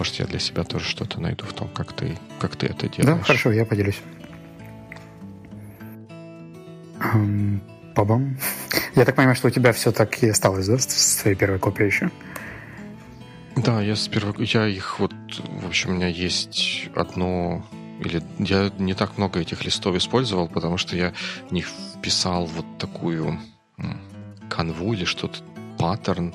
Может, 0.00 0.14
я 0.14 0.24
для 0.24 0.38
себя 0.38 0.64
тоже 0.64 0.86
что-то 0.86 1.20
найду 1.20 1.44
в 1.44 1.52
том, 1.52 1.68
как 1.68 1.92
ты, 1.92 2.16
как 2.38 2.56
ты 2.56 2.68
это 2.68 2.88
делаешь. 2.88 3.18
Да, 3.18 3.22
хорошо, 3.22 3.52
я 3.52 3.66
поделюсь. 3.66 4.00
Пабам. 7.94 8.38
Я 8.94 9.04
так 9.04 9.14
понимаю, 9.14 9.36
что 9.36 9.48
у 9.48 9.50
тебя 9.50 9.74
все 9.74 9.92
так 9.92 10.22
и 10.22 10.30
осталось, 10.30 10.68
да, 10.68 10.78
с 10.78 11.16
твоей 11.16 11.36
первой 11.36 11.58
копией 11.58 11.88
еще? 11.88 12.10
Да, 13.56 13.82
я 13.82 13.94
с 13.94 14.08
первой... 14.08 14.32
Я 14.46 14.66
их 14.66 15.00
вот... 15.00 15.12
В 15.60 15.66
общем, 15.66 15.90
у 15.90 15.92
меня 15.96 16.08
есть 16.08 16.88
одно... 16.96 17.62
Или 18.00 18.22
я 18.38 18.72
не 18.78 18.94
так 18.94 19.18
много 19.18 19.38
этих 19.38 19.66
листов 19.66 19.96
использовал, 19.96 20.48
потому 20.48 20.78
что 20.78 20.96
я 20.96 21.12
не 21.50 21.60
вписал 21.60 22.46
вот 22.46 22.64
такую 22.78 23.38
канву 24.48 24.94
или 24.94 25.04
что-то, 25.04 25.40
паттерн, 25.76 26.34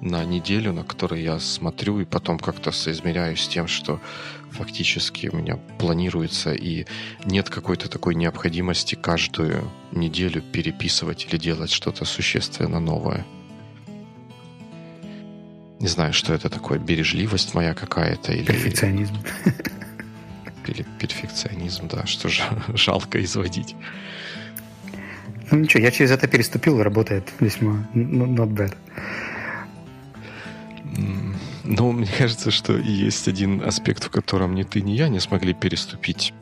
на 0.00 0.24
неделю, 0.24 0.72
на 0.72 0.84
который 0.84 1.22
я 1.22 1.38
смотрю 1.38 2.00
и 2.00 2.04
потом 2.04 2.38
как-то 2.38 2.72
соизмеряю 2.72 3.36
с 3.36 3.48
тем, 3.48 3.66
что 3.66 4.00
фактически 4.50 5.28
у 5.32 5.36
меня 5.36 5.56
планируется, 5.78 6.52
и 6.54 6.86
нет 7.24 7.50
какой-то 7.50 7.88
такой 7.88 8.14
необходимости 8.14 8.94
каждую 8.94 9.70
неделю 9.92 10.42
переписывать 10.42 11.26
или 11.28 11.38
делать 11.38 11.70
что-то 11.70 12.04
существенно 12.04 12.80
новое. 12.80 13.24
Не 15.80 15.88
знаю, 15.88 16.12
что 16.12 16.32
это 16.32 16.48
такое, 16.48 16.78
бережливость 16.78 17.54
моя 17.54 17.74
какая-то 17.74 18.32
или... 18.32 18.46
Перфекционизм. 18.46 19.16
Или 20.66 20.84
перфекционизм, 20.98 21.88
да, 21.88 22.06
что 22.06 22.28
жалко 22.74 23.22
изводить. 23.22 23.76
Ну 25.50 25.58
ничего, 25.58 25.82
я 25.82 25.90
через 25.90 26.10
это 26.10 26.26
переступил, 26.26 26.82
работает 26.82 27.30
весьма 27.40 27.86
not 27.94 28.48
bad. 28.48 28.74
Ну, 31.64 31.92
мне 31.92 32.08
кажется, 32.18 32.50
что 32.50 32.76
есть 32.76 33.28
один 33.28 33.62
аспект, 33.62 34.04
в 34.04 34.10
котором 34.10 34.54
ни 34.54 34.62
ты, 34.62 34.80
ни 34.80 34.92
я 34.92 35.08
не 35.08 35.20
смогли 35.20 35.54
переступить 35.54 36.32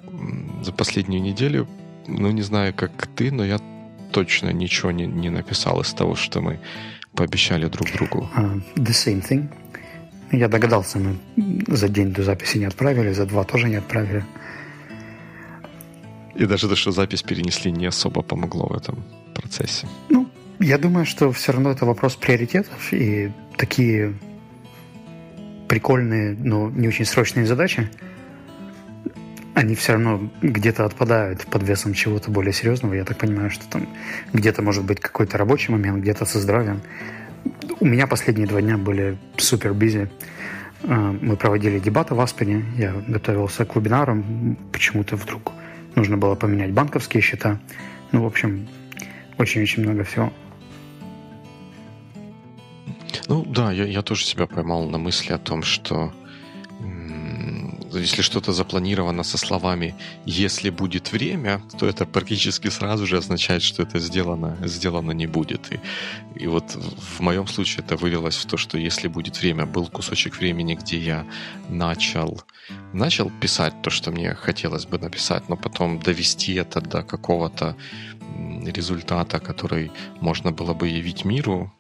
за 0.63 0.73
последнюю 0.73 1.23
неделю. 1.23 1.67
Ну, 2.07 2.31
не 2.31 2.43
знаю, 2.43 2.75
как 2.75 3.07
ты, 3.07 3.33
но 3.33 3.45
я 3.45 3.59
точно 4.13 4.53
ничего 4.53 4.93
не, 4.93 5.07
не 5.07 5.31
написал 5.31 5.81
из 5.81 5.93
того, 5.93 6.15
что 6.15 6.41
мы 6.41 6.61
пообещали 7.15 7.69
друг 7.69 7.91
другу. 7.93 8.29
Uh, 8.37 8.63
the 8.77 8.93
same 8.93 9.23
thing. 9.23 9.49
Я 10.33 10.49
догадался, 10.49 10.99
мы 10.99 11.17
за 11.69 11.89
день 11.89 12.13
до 12.13 12.23
записи 12.23 12.59
не 12.59 12.67
отправили, 12.67 13.13
за 13.13 13.27
два 13.27 13.45
тоже 13.45 13.69
не 13.69 13.77
отправили. 13.77 14.25
И 16.35 16.47
даже 16.47 16.69
то, 16.69 16.77
что 16.77 16.93
запись 16.93 17.23
перенесли, 17.23 17.73
не 17.73 17.87
особо 17.87 18.23
помогло 18.23 18.67
в 18.67 18.75
этом 18.75 19.05
процессе. 19.35 19.87
Ну, 20.09 20.29
я 20.59 20.79
думаю, 20.79 21.07
что 21.07 21.31
все 21.31 21.53
равно 21.53 21.71
это 21.71 21.87
вопрос 21.87 22.17
приоритетов, 22.17 22.93
и 22.93 23.31
такие 23.57 24.15
прикольные, 25.69 26.37
но 26.39 26.71
не 26.71 26.89
очень 26.89 27.05
срочные 27.05 27.47
задачи, 27.47 27.89
они 29.55 29.75
все 29.77 29.93
равно 29.93 30.31
где-то 30.43 30.85
отпадают 30.85 31.47
под 31.47 31.63
весом 31.63 31.95
чего-то 31.95 32.31
более 32.31 32.53
серьезного. 32.53 32.95
Я 32.95 33.05
так 33.05 33.19
понимаю, 33.19 33.51
что 33.51 33.67
там 33.69 33.89
где-то 34.33 34.63
может 34.63 34.85
быть 34.85 35.01
какой-то 35.01 35.39
рабочий 35.39 35.71
момент, 35.71 36.03
где-то 36.03 36.25
со 36.25 36.41
здоровьем. 36.41 36.81
У 37.79 37.87
меня 37.87 38.07
последние 38.07 38.49
два 38.49 38.61
дня 38.61 38.77
были 38.77 39.17
супер 39.37 39.73
бизи. 39.73 40.11
А, 40.83 41.17
мы 41.21 41.37
проводили 41.37 41.79
дебаты 41.79 42.15
в 42.15 42.21
Аспене, 42.21 42.65
я 42.77 42.93
готовился 43.07 43.65
к 43.65 43.77
вебинарам, 43.77 44.59
почему-то 44.73 45.17
вдруг 45.17 45.53
нужно 45.95 46.17
было 46.17 46.35
поменять 46.35 46.73
банковские 46.73 47.23
счета. 47.23 47.61
Ну, 48.13 48.23
в 48.23 48.27
общем, 48.27 48.67
очень-очень 49.39 49.83
много 49.83 50.05
всего. 50.05 50.33
Ну 53.29 53.45
да, 53.47 53.73
я, 53.73 53.85
я 53.85 54.03
тоже 54.03 54.25
себя 54.25 54.47
поймал 54.47 54.89
на 54.89 54.99
мысли 54.99 55.33
о 55.33 55.39
том, 55.39 55.63
что 55.63 56.13
если 57.99 58.23
что-то 58.23 58.53
запланировано 58.53 59.23
со 59.23 59.39
словами 59.39 59.95
«если 60.27 60.71
будет 60.71 61.13
время», 61.13 61.61
то 61.79 61.87
это 61.87 62.07
практически 62.07 62.69
сразу 62.69 63.07
же 63.07 63.19
означает, 63.19 63.63
что 63.63 63.83
это 63.83 63.99
сделано, 63.99 64.57
сделано 64.65 65.13
не 65.13 65.27
будет. 65.27 65.73
И, 65.73 65.81
и 66.35 66.47
вот 66.47 66.77
в 67.17 67.21
моем 67.21 67.47
случае 67.47 67.85
это 67.85 67.97
вылилось 67.97 68.37
в 68.37 68.47
то, 68.47 68.57
что 68.57 68.79
если 68.79 69.09
будет 69.09 69.41
время, 69.41 69.67
был 69.67 69.87
кусочек 69.87 70.37
времени, 70.37 70.75
где 70.75 70.99
я 70.99 71.27
начал, 71.69 72.43
начал 72.93 73.31
писать 73.41 73.75
то, 73.83 73.91
что 73.91 74.11
мне 74.11 74.35
хотелось 74.35 74.87
бы 74.87 74.99
написать, 74.99 75.49
но 75.49 75.57
потом 75.57 76.01
довести 76.01 76.55
это 76.55 76.81
до 76.81 77.03
какого-то 77.03 77.77
результата, 78.65 79.39
который 79.39 79.91
можно 80.21 80.51
было 80.51 80.75
бы 80.75 80.89
явить 80.89 81.25
миру, 81.25 81.73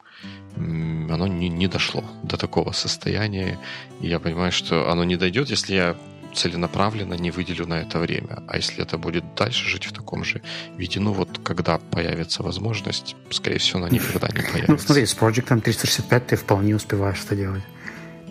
оно 0.56 1.26
не, 1.26 1.48
не 1.48 1.68
дошло 1.68 2.04
до 2.22 2.36
такого 2.36 2.72
состояния. 2.72 3.58
И 4.00 4.08
я 4.08 4.18
понимаю, 4.18 4.52
что 4.52 4.90
оно 4.90 5.04
не 5.04 5.16
дойдет, 5.16 5.50
если 5.50 5.74
я 5.74 5.96
целенаправленно 6.34 7.14
не 7.14 7.30
выделю 7.30 7.66
на 7.66 7.74
это 7.74 7.98
время. 7.98 8.42
А 8.48 8.56
если 8.56 8.82
это 8.82 8.98
будет 8.98 9.24
дальше 9.34 9.68
жить 9.68 9.86
в 9.86 9.92
таком 9.92 10.24
же 10.24 10.42
виде, 10.76 11.00
ну 11.00 11.12
вот 11.12 11.38
когда 11.42 11.78
появится 11.78 12.42
возможность, 12.42 13.16
скорее 13.30 13.58
всего, 13.58 13.80
она 13.80 13.88
никогда 13.88 14.28
не 14.28 14.42
появится. 14.42 14.72
Ну 14.72 14.78
смотри, 14.78 15.06
с 15.06 15.14
проектом 15.14 15.60
365 15.60 16.26
ты 16.26 16.36
вполне 16.36 16.74
успеваешь 16.74 17.22
это 17.24 17.36
делать. 17.36 17.62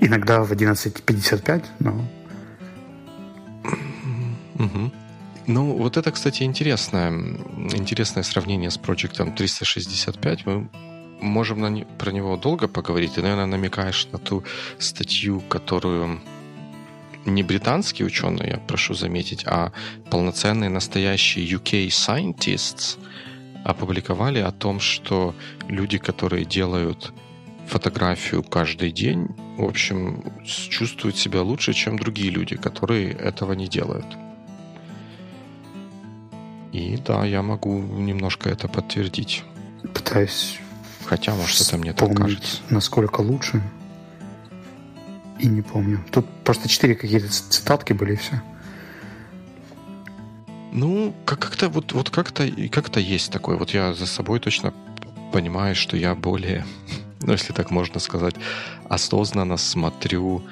Иногда 0.01 0.43
в 0.43 0.51
11.55, 0.51 1.65
но... 1.79 2.05
Угу. 4.55 4.91
Ну, 5.47 5.75
вот 5.77 5.97
это, 5.97 6.12
кстати, 6.12 6.43
интересное, 6.43 7.12
интересное 7.12 8.23
сравнение 8.23 8.69
с 8.69 8.77
проектом 8.77 9.36
365. 9.36 10.45
Мы 10.45 10.69
можем 11.23 11.62
на 11.62 11.86
про 11.97 12.12
него 12.12 12.38
долго 12.38 12.67
поговорить. 12.67 13.13
Ты, 13.15 13.21
наверное, 13.21 13.45
намекаешь 13.45 14.07
на 14.12 14.19
ту 14.19 14.43
статью, 14.79 15.41
которую 15.49 16.21
не 17.25 17.43
британские 17.43 18.05
ученые, 18.05 18.49
я 18.51 18.57
прошу 18.57 18.93
заметить, 18.93 19.43
а 19.45 19.71
полноценные 20.09 20.69
настоящие 20.69 21.47
UK 21.47 21.88
scientists 21.88 22.97
опубликовали 23.63 24.39
о 24.39 24.51
том, 24.51 24.79
что 24.79 25.33
люди, 25.69 25.97
которые 25.97 26.45
делают 26.45 27.13
фотографию 27.67 28.43
каждый 28.43 28.91
день, 28.91 29.27
в 29.57 29.63
общем, 29.63 30.21
чувствуют 30.45 31.17
себя 31.17 31.41
лучше, 31.41 31.73
чем 31.73 31.97
другие 31.97 32.29
люди, 32.29 32.57
которые 32.57 33.12
этого 33.13 33.53
не 33.53 33.67
делают. 33.67 34.05
И 36.73 36.97
да, 36.97 37.23
я 37.23 37.41
могу 37.41 37.79
немножко 37.79 38.49
это 38.49 38.67
подтвердить. 38.67 39.43
Пытаюсь 39.93 40.59
Хотя, 41.06 41.34
может, 41.36 41.62
это 41.62 41.78
мне 41.78 41.94
так 41.94 42.16
кажется. 42.16 42.62
насколько 42.70 43.22
лучше. 43.22 43.62
И 45.39 45.48
не 45.48 45.62
помню. 45.62 46.04
Тут 46.12 46.26
просто 46.44 46.70
четыре 46.70 46.96
какие-то 46.96 47.28
цитатки 47.30 47.94
были 47.94 48.13
и 48.13 48.16
все. 48.16 48.42
Ну, 50.72 51.13
как-то 51.26 51.70
вот, 51.70 51.92
вот 51.92 52.10
как-то 52.10 52.50
как-то 52.70 53.00
есть 53.00 53.32
такое. 53.32 53.58
Вот 53.58 53.72
я 53.72 53.94
за 53.94 54.08
собой 54.08 54.39
точно 54.39 54.74
понимаю, 55.32 55.76
что 55.76 55.98
я 55.98 56.16
более, 56.16 56.66
ну, 57.22 57.34
если 57.34 57.54
так 57.54 57.72
можно 57.72 58.00
сказать, 58.00 58.36
осознанно 58.89 59.58
смотрю 59.58 60.44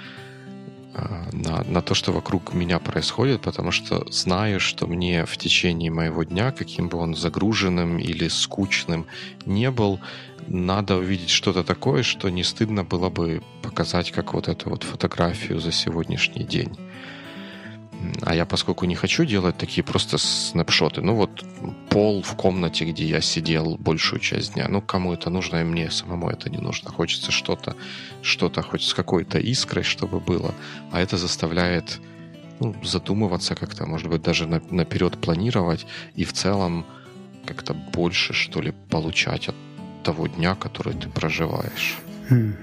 на, 1.32 1.64
на 1.64 1.82
то, 1.82 1.94
что 1.94 2.12
вокруг 2.12 2.54
меня 2.54 2.80
происходит, 2.80 3.42
потому 3.42 3.72
что 3.72 4.06
знаю, 4.12 4.60
что 4.60 4.88
мне 4.88 5.26
в 5.26 5.38
течение 5.38 5.92
моего 5.92 6.24
дня, 6.24 6.52
каким 6.52 6.90
бы 6.90 6.98
он 6.98 7.16
загруженным 7.16 7.98
или 7.98 8.28
скучным 8.28 9.06
не 9.46 9.72
был, 9.72 10.00
надо 10.48 10.98
увидеть 10.98 11.30
что-то 11.30 11.64
такое, 11.64 12.04
что 12.04 12.30
не 12.30 12.44
стыдно 12.44 12.84
было 12.84 13.10
бы 13.10 13.42
показать, 13.62 14.12
как 14.12 14.34
вот 14.34 14.48
эту 14.48 14.70
вот 14.70 14.84
фотографию 14.84 15.60
за 15.60 15.72
сегодняшний 15.72 16.44
день. 16.44 16.78
А 18.22 18.36
я, 18.36 18.46
поскольку 18.46 18.86
не 18.86 18.96
хочу 18.96 19.26
делать 19.26 19.58
такие 19.58 19.84
просто 19.84 20.18
снапшоты, 20.18 21.02
ну 21.02 21.16
вот 21.16 21.44
пол 21.90 22.22
в 22.22 22.36
комнате, 22.36 22.86
где 22.86 23.06
я 23.06 23.22
сидел 23.22 23.78
большую 23.78 24.20
часть 24.20 24.54
дня, 24.54 24.68
ну 24.70 24.82
кому 24.82 25.14
это 25.14 25.30
нужно, 25.30 25.58
и 25.58 25.64
мне 25.64 25.92
самому 25.92 26.30
это 26.30 26.50
не 26.50 26.58
нужно. 26.58 26.92
Хочется 26.92 27.32
что-то, 27.32 27.76
что-то 28.22 28.62
хоть 28.62 28.84
с 28.84 28.94
какой-то 28.94 29.40
искрой, 29.40 29.84
чтобы 29.84 30.20
было. 30.20 30.54
А 30.92 31.02
это 31.02 31.18
заставляет 31.18 32.00
ну, 32.60 32.76
задумываться 32.84 33.56
как-то, 33.56 33.86
может 33.86 34.08
быть, 34.08 34.22
даже 34.22 34.48
на, 34.48 34.62
наперед 34.72 35.18
планировать 35.20 35.86
и 36.16 36.24
в 36.24 36.34
целом 36.34 36.86
как-то 37.46 37.74
больше, 37.74 38.34
что 38.34 38.62
ли, 38.62 38.74
получать 38.90 39.50
от 39.50 39.56
того 40.04 40.28
дня, 40.28 40.56
который 40.56 40.94
ты 40.94 41.10
проживаешь. 41.10 41.98
Хм. 42.30 42.54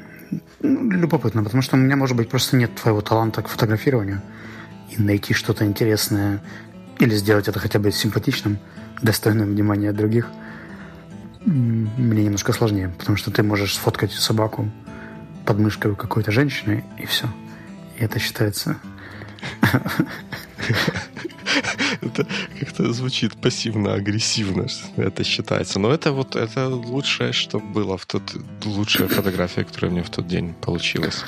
Ну, 0.61 0.91
любопытно, 0.91 1.43
потому 1.43 1.63
что 1.63 1.77
у 1.77 1.81
меня, 1.81 1.97
может 1.97 2.17
быть, 2.17 2.29
просто 2.29 2.57
нет 2.57 2.75
твоего 2.75 3.01
таланта 3.01 3.43
к 3.43 3.49
фотографированию 3.49 4.21
и 4.91 5.01
найти 5.01 5.35
что-то 5.35 5.65
интересное 5.65 6.43
или 6.99 7.15
сделать 7.15 7.49
это 7.49 7.59
хотя 7.59 7.79
бы 7.79 7.93
симпатичным, 7.93 8.59
достойным 9.03 9.51
внимания 9.51 9.93
других, 9.93 10.29
мне 11.45 12.25
немножко 12.25 12.53
сложнее, 12.53 12.93
потому 12.99 13.17
что 13.17 13.31
ты 13.31 13.43
можешь 13.43 13.75
сфоткать 13.75 14.13
собаку 14.13 14.71
под 15.47 15.59
мышкой 15.59 15.95
какой-то 15.95 16.31
женщины, 16.33 16.85
и 16.99 17.07
все. 17.07 17.29
И 17.99 18.05
это 18.05 18.19
считается... 18.19 18.77
Это 22.01 22.27
как-то 22.61 22.93
звучит 22.93 23.35
пассивно-агрессивно, 23.35 24.67
это 24.97 25.25
считается. 25.25 25.81
Но 25.81 25.93
это 25.93 26.13
вот 26.13 26.37
это 26.37 26.69
лучшее, 26.69 27.33
что 27.33 27.59
было 27.59 27.97
в 27.97 28.07
тот 28.07 28.23
лучшая 28.65 29.09
фотография, 29.09 29.65
которая 29.65 29.91
мне 29.91 30.03
в 30.03 30.11
тот 30.11 30.29
день 30.29 30.55
получилась. 30.55 31.25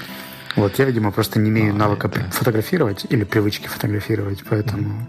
Вот 0.57 0.79
я, 0.79 0.85
видимо, 0.85 1.13
просто 1.13 1.39
не 1.39 1.51
имею 1.51 1.73
а, 1.73 1.77
навыка 1.77 2.09
это... 2.09 2.31
фотографировать 2.31 3.07
или 3.09 3.25
привычки 3.25 3.69
фотографировать, 3.69 4.43
поэтому 4.49 5.09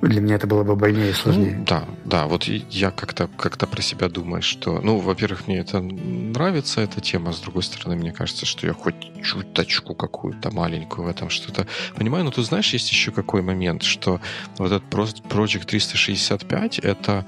mm-hmm. 0.00 0.08
для 0.08 0.20
меня 0.20 0.36
это 0.36 0.46
было 0.46 0.64
бы 0.64 0.76
больнее 0.76 1.10
и 1.10 1.12
сложнее. 1.12 1.56
Ну, 1.58 1.64
да, 1.64 1.84
да, 2.04 2.26
вот 2.26 2.44
я 2.44 2.90
как-то 2.90 3.28
как 3.36 3.58
про 3.58 3.82
себя 3.82 4.08
думаю, 4.08 4.42
что, 4.42 4.80
ну, 4.80 4.98
во-первых, 4.98 5.46
мне 5.46 5.58
это 5.58 5.80
нравится, 5.80 6.80
эта 6.80 7.00
тема, 7.00 7.32
с 7.32 7.40
другой 7.40 7.62
стороны, 7.62 7.96
мне 7.96 8.12
кажется, 8.12 8.46
что 8.46 8.66
я 8.66 8.72
хоть 8.72 8.94
чуточку 9.22 9.94
какую-то 9.94 10.50
маленькую 10.50 11.06
в 11.06 11.10
этом 11.10 11.28
что-то 11.28 11.66
понимаю, 11.94 12.24
но 12.24 12.30
ты 12.30 12.42
знаешь, 12.42 12.72
есть 12.72 12.90
еще 12.90 13.12
какой 13.12 13.42
момент, 13.42 13.82
что 13.82 14.20
вот 14.58 14.72
этот 14.72 14.84
Project 14.90 15.66
365 15.66 16.78
это 16.78 17.26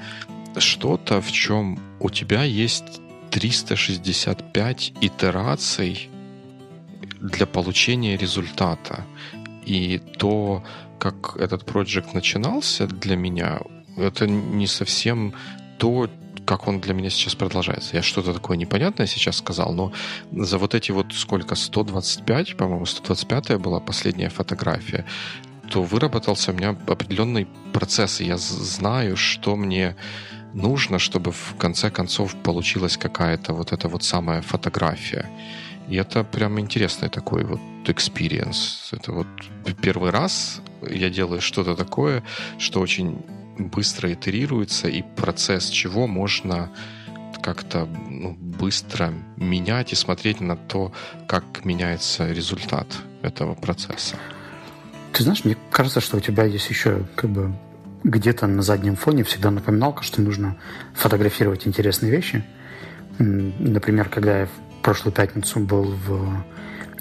что-то, 0.57 1.21
в 1.21 1.31
чем 1.31 1.79
у 2.01 2.11
тебя 2.11 2.45
есть 2.45 3.01
365 3.31 4.93
итераций 5.01 6.09
для 7.25 7.47
получения 7.47 8.17
результата. 8.17 9.05
И 9.67 9.99
то, 10.19 10.63
как 10.99 11.37
этот 11.37 11.65
проект 11.65 12.15
начинался 12.15 12.87
для 12.87 13.17
меня, 13.17 13.61
это 13.97 14.27
не 14.27 14.67
совсем 14.67 15.33
то, 15.79 16.09
как 16.45 16.69
он 16.69 16.81
для 16.81 16.93
меня 16.95 17.11
сейчас 17.11 17.35
продолжается. 17.35 17.97
Я 17.97 18.03
что-то 18.03 18.35
такое 18.35 18.59
непонятное 18.59 19.07
сейчас 19.07 19.39
сказал, 19.39 19.73
но 19.73 19.93
за 20.33 20.59
вот 20.59 20.75
эти 20.75 20.93
вот 20.93 21.15
сколько, 21.15 21.55
125, 21.55 22.57
по-моему, 22.57 22.87
125 22.87 23.59
была 23.59 23.81
последняя 23.81 24.29
фотография, 24.29 25.07
то 25.71 25.83
выработался 25.83 26.53
у 26.53 26.55
меня 26.55 26.77
определенный 26.87 27.47
процесс, 27.73 28.21
и 28.21 28.27
я 28.27 28.37
знаю, 28.37 29.17
что 29.17 29.57
мне 29.57 29.97
нужно, 30.53 30.99
чтобы 30.99 31.33
в 31.33 31.55
конце 31.59 31.91
концов 31.91 32.35
получилась 32.43 32.99
какая-то 32.99 33.55
вот 33.55 33.73
эта 33.73 33.89
вот 33.89 34.05
самая 34.05 34.43
фотография. 34.43 35.31
И 35.89 35.97
это 35.97 36.25
прям 36.25 36.59
интересный 36.59 37.09
такой 37.09 37.45
вот 37.45 37.61
experience. 37.85 38.89
Это 38.93 39.13
вот 39.13 39.27
первый 39.83 40.11
раз 40.11 40.61
я 40.89 41.11
делаю 41.11 41.41
что-то 41.41 41.75
такое, 41.75 42.23
что 42.59 42.81
очень 42.81 43.25
быстро 43.59 44.13
итерируется, 44.13 44.89
и 44.89 45.03
процесс 45.17 45.69
чего 45.69 46.07
можно 46.07 46.71
как-то 47.43 47.87
ну, 48.09 48.35
быстро 48.35 49.13
менять 49.37 49.93
и 49.93 49.97
смотреть 49.97 50.41
на 50.41 50.57
то, 50.57 50.93
как 51.29 51.65
меняется 51.65 52.33
результат 52.33 52.87
этого 53.23 53.55
процесса. 53.55 54.17
Ты 55.13 55.23
знаешь, 55.23 55.45
мне 55.45 55.57
кажется, 55.71 56.01
что 56.01 56.17
у 56.17 56.21
тебя 56.21 56.45
есть 56.45 56.71
еще 56.71 57.05
как 57.15 57.31
бы 57.31 57.55
где-то 58.03 58.47
на 58.47 58.63
заднем 58.63 58.97
фоне 58.97 59.25
всегда 59.25 59.51
напоминалка, 59.51 60.03
что 60.03 60.23
нужно 60.23 60.57
фотографировать 60.95 61.67
интересные 61.67 62.11
вещи. 62.11 62.45
Например, 63.19 64.09
когда 64.09 64.41
я 64.41 64.49
прошлую 64.85 65.15
пятницу 65.15 65.61
был 65.61 65.97
в 66.07 66.45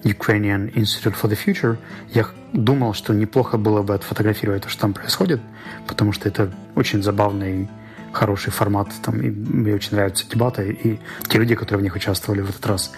Ukrainian 0.04 0.74
Institute 0.74 1.16
for 1.22 1.30
the 1.30 1.38
Future, 1.46 1.78
я 2.14 2.26
думал, 2.54 2.94
что 2.94 3.14
неплохо 3.14 3.58
было 3.58 3.82
бы 3.82 3.94
отфотографировать 3.94 4.64
то, 4.64 4.70
что 4.70 4.82
там 4.82 4.94
происходит, 4.94 5.42
потому 5.88 6.14
что 6.14 6.30
это 6.30 6.50
очень 6.76 7.04
забавный, 7.04 7.70
хороший 8.14 8.52
формат, 8.52 8.88
там, 9.04 9.22
и 9.22 9.30
мне 9.30 9.74
очень 9.74 9.96
нравятся 9.96 10.26
дебаты, 10.30 10.72
и 10.72 11.00
те 11.28 11.40
люди, 11.40 11.56
которые 11.56 11.80
в 11.80 11.84
них 11.84 11.96
участвовали 11.96 12.42
в 12.42 12.50
этот 12.50 12.66
раз. 12.66 12.92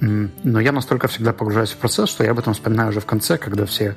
Но 0.00 0.60
я 0.60 0.70
настолько 0.70 1.08
всегда 1.08 1.32
погружаюсь 1.32 1.70
в 1.70 1.76
процесс, 1.76 2.08
что 2.08 2.22
я 2.22 2.30
об 2.30 2.38
этом 2.38 2.54
вспоминаю 2.54 2.90
уже 2.90 3.00
в 3.00 3.06
конце, 3.06 3.38
когда 3.38 3.66
все 3.66 3.96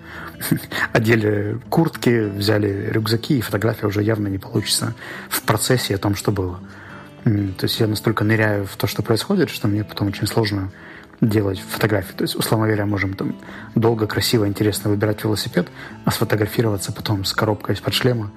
одели 0.94 1.60
куртки, 1.70 2.30
взяли 2.30 2.90
рюкзаки, 2.92 3.38
и 3.38 3.42
фотография 3.42 3.86
уже 3.86 4.02
явно 4.02 4.28
не 4.28 4.40
получится 4.40 4.96
в 5.30 5.44
процессе 5.44 5.96
о 5.96 6.00
том, 6.00 6.16
что 6.16 6.32
было. 6.32 6.60
То 7.24 7.64
есть 7.64 7.80
я 7.80 7.88
настолько 7.88 8.24
ныряю 8.24 8.66
в 8.66 8.76
то, 8.78 8.88
что 8.88 9.04
происходит, 9.04 9.50
что 9.50 9.68
мне 9.68 9.84
потом 9.84 10.08
очень 10.08 10.28
сложно 10.28 10.72
делать 11.22 11.60
фотографии. 11.60 12.14
То 12.14 12.24
есть, 12.24 12.36
условно 12.36 12.66
говоря, 12.66 12.86
можем 12.88 13.14
там 13.14 13.36
долго, 13.76 14.08
красиво, 14.08 14.48
интересно 14.48 14.90
выбирать 14.90 15.24
велосипед, 15.24 15.68
а 16.04 16.12
сфотографироваться 16.12 16.92
потом 16.92 17.26
с 17.26 17.34
коробкой 17.34 17.76
из-под 17.76 17.94
шлема, 17.94 18.32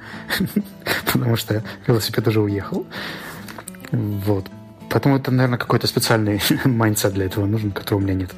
потому 1.12 1.36
что 1.36 1.64
велосипед 1.86 2.28
уже 2.28 2.42
уехал. 2.42 2.86
Вот. 3.90 4.46
Поэтому 4.90 5.16
это, 5.16 5.30
наверное, 5.30 5.58
какой-то 5.58 5.86
специальный 5.86 6.40
mindset 6.66 7.14
для 7.14 7.24
этого 7.24 7.46
нужен, 7.46 7.72
которого 7.72 8.00
у 8.00 8.04
меня 8.04 8.14
нет. 8.14 8.32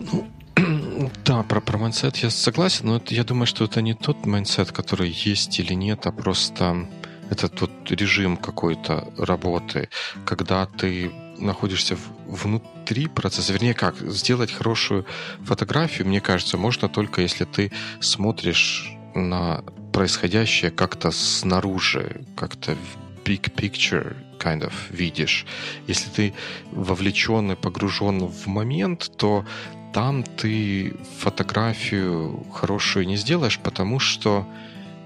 Ну, 0.00 0.26
да, 1.26 1.42
про, 1.42 1.60
про 1.60 1.76
mindset 1.76 2.16
я 2.16 2.30
согласен, 2.30 2.86
но 2.86 2.96
это, 2.96 3.14
я 3.14 3.24
думаю, 3.24 3.46
что 3.46 3.64
это 3.64 3.82
не 3.82 3.92
тот 3.92 4.24
mindset, 4.24 4.72
который 4.72 5.10
есть 5.10 5.58
или 5.60 5.74
нет, 5.74 6.06
а 6.06 6.10
просто 6.10 6.88
это 7.30 7.48
тот 7.48 7.70
режим 7.90 8.36
какой-то 8.36 9.12
работы, 9.18 9.88
когда 10.24 10.66
ты 10.66 11.10
находишься 11.38 11.96
внутри 12.26 13.08
процесса. 13.08 13.52
Вернее, 13.52 13.74
как, 13.74 13.96
сделать 13.98 14.52
хорошую 14.52 15.06
фотографию, 15.44 16.06
мне 16.06 16.20
кажется, 16.20 16.56
можно 16.56 16.88
только 16.88 17.22
если 17.22 17.44
ты 17.44 17.72
смотришь 18.00 18.92
на 19.14 19.62
происходящее 19.92 20.70
как-то 20.70 21.10
снаружи, 21.10 22.24
как-то 22.36 22.74
в 22.74 23.24
big 23.24 23.52
picture 23.54 24.16
kind 24.38 24.62
of 24.62 24.72
видишь. 24.90 25.46
Если 25.86 26.10
ты 26.10 26.34
вовлечен 26.72 27.52
и 27.52 27.56
погружен 27.56 28.26
в 28.26 28.46
момент, 28.46 29.10
то 29.16 29.44
там 29.92 30.22
ты 30.22 30.94
фотографию 31.18 32.46
хорошую 32.52 33.06
не 33.06 33.16
сделаешь, 33.16 33.58
потому 33.58 33.98
что 33.98 34.46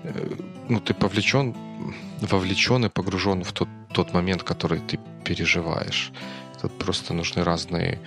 э, 0.03 0.37
ну, 0.69 0.81
ты 0.81 0.95
повлечен, 0.95 1.55
вовлечен 2.21 2.85
и 2.85 2.89
погружен 2.89 3.45
в 3.45 3.53
тот 3.53 3.69
тот 3.93 4.13
момент, 4.13 4.43
который 4.43 4.81
ты 4.81 4.99
переживаешь. 5.25 6.13
Тут 6.61 6.79
просто 6.79 7.15
нужны 7.15 7.43
разные 7.43 7.99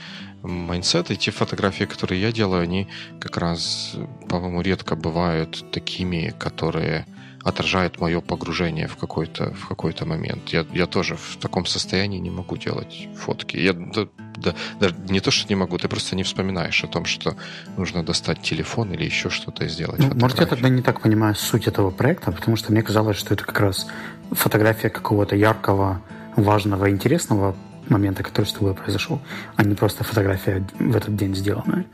майндсеты. 0.43 1.15
Те 1.15 1.31
фотографии, 1.31 1.85
которые 1.85 2.21
я 2.21 2.31
делаю, 2.31 2.63
они 2.63 2.87
как 3.19 3.37
раз, 3.37 3.95
по-моему, 4.29 4.61
редко 4.61 4.95
бывают 4.95 5.65
такими, 5.71 6.33
которые 6.37 7.05
отражают 7.43 7.99
мое 7.99 8.21
погружение 8.21 8.87
в 8.87 8.95
какой-то 8.95 9.53
в 9.53 9.67
какой-то 9.67 10.05
момент. 10.05 10.49
Я, 10.49 10.65
я 10.73 10.87
тоже 10.87 11.15
в 11.15 11.37
таком 11.37 11.65
состоянии 11.65 12.19
не 12.19 12.29
могу 12.29 12.57
делать 12.57 13.07
фотки. 13.15 13.57
Я 13.57 13.73
да, 13.73 14.07
да, 14.37 14.55
даже 14.79 14.95
не 15.09 15.19
то, 15.19 15.31
что 15.31 15.49
не 15.49 15.55
могу, 15.55 15.77
ты 15.77 15.87
просто 15.87 16.15
не 16.15 16.23
вспоминаешь 16.23 16.83
о 16.83 16.87
том, 16.87 17.05
что 17.05 17.35
нужно 17.77 18.03
достать 18.03 18.41
телефон 18.41 18.93
или 18.93 19.03
еще 19.03 19.29
что-то 19.29 19.67
сделать. 19.67 19.99
Ну, 19.99 20.15
может, 20.15 20.39
я 20.39 20.45
тогда 20.45 20.69
не 20.69 20.81
так 20.81 21.01
понимаю 21.01 21.35
суть 21.35 21.67
этого 21.67 21.91
проекта, 21.91 22.31
потому 22.31 22.55
что 22.57 22.71
мне 22.71 22.81
казалось, 22.81 23.17
что 23.17 23.33
это 23.33 23.43
как 23.43 23.59
раз 23.59 23.87
фотография 24.31 24.89
какого-то 24.89 25.35
яркого, 25.35 26.01
важного, 26.35 26.89
интересного 26.89 27.55
момента, 27.89 28.23
который 28.23 28.45
с 28.45 28.53
тобой 28.53 28.73
произошел, 28.73 29.21
а 29.55 29.63
не 29.63 29.75
просто 29.75 30.03
фотография 30.03 30.65
в 30.79 30.95
этот 30.95 31.15
день 31.15 31.35
сделанная. 31.35 31.85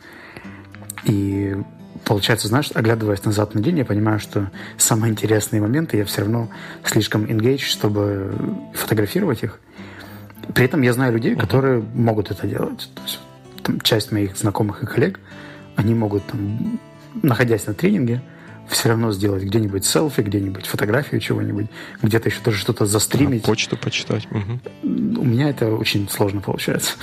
И 1.06 1.56
получается, 2.06 2.48
знаешь, 2.48 2.72
оглядываясь 2.74 3.24
назад 3.24 3.56
на 3.56 3.62
день, 3.62 3.78
я 3.80 3.86
понимаю, 3.86 4.20
что 4.20 4.52
самые 4.78 5.12
интересные 5.12 5.62
моменты 5.62 5.98
я 5.98 6.06
все 6.06 6.22
равно 6.22 6.50
слишком 6.84 7.26
engaged, 7.26 7.60
чтобы 7.60 8.34
фотографировать 8.74 9.44
их. 9.44 9.60
При 10.54 10.66
этом 10.66 10.82
я 10.82 10.94
знаю 10.94 11.14
людей, 11.14 11.34
uh-huh. 11.34 11.40
которые 11.40 11.84
могут 11.94 12.32
это 12.32 12.48
делать. 12.48 12.90
То 12.96 13.02
есть, 13.04 13.20
там, 13.64 13.80
часть 13.82 14.12
моих 14.12 14.36
знакомых 14.38 14.84
и 14.84 14.86
коллег, 14.86 15.20
они 15.76 15.94
могут, 15.94 16.26
там, 16.26 16.80
находясь 17.22 17.68
на 17.68 17.74
тренинге, 17.74 18.22
все 18.70 18.90
равно 18.90 19.12
сделать 19.12 19.44
где-нибудь 19.44 19.86
селфи, 19.86 20.22
где-нибудь 20.22 20.66
фотографию 20.68 21.20
чего-нибудь, 21.20 21.68
где-то 22.02 22.30
еще 22.30 22.40
даже 22.44 22.58
что-то 22.58 22.86
застримить. 22.86 23.44
А, 23.44 23.48
почту 23.48 23.78
почитать. 23.78 24.28
Угу. 24.32 25.22
У 25.22 25.26
меня 25.26 25.50
это 25.50 25.74
очень 25.74 26.08
сложно 26.10 26.42
получается. 26.42 26.94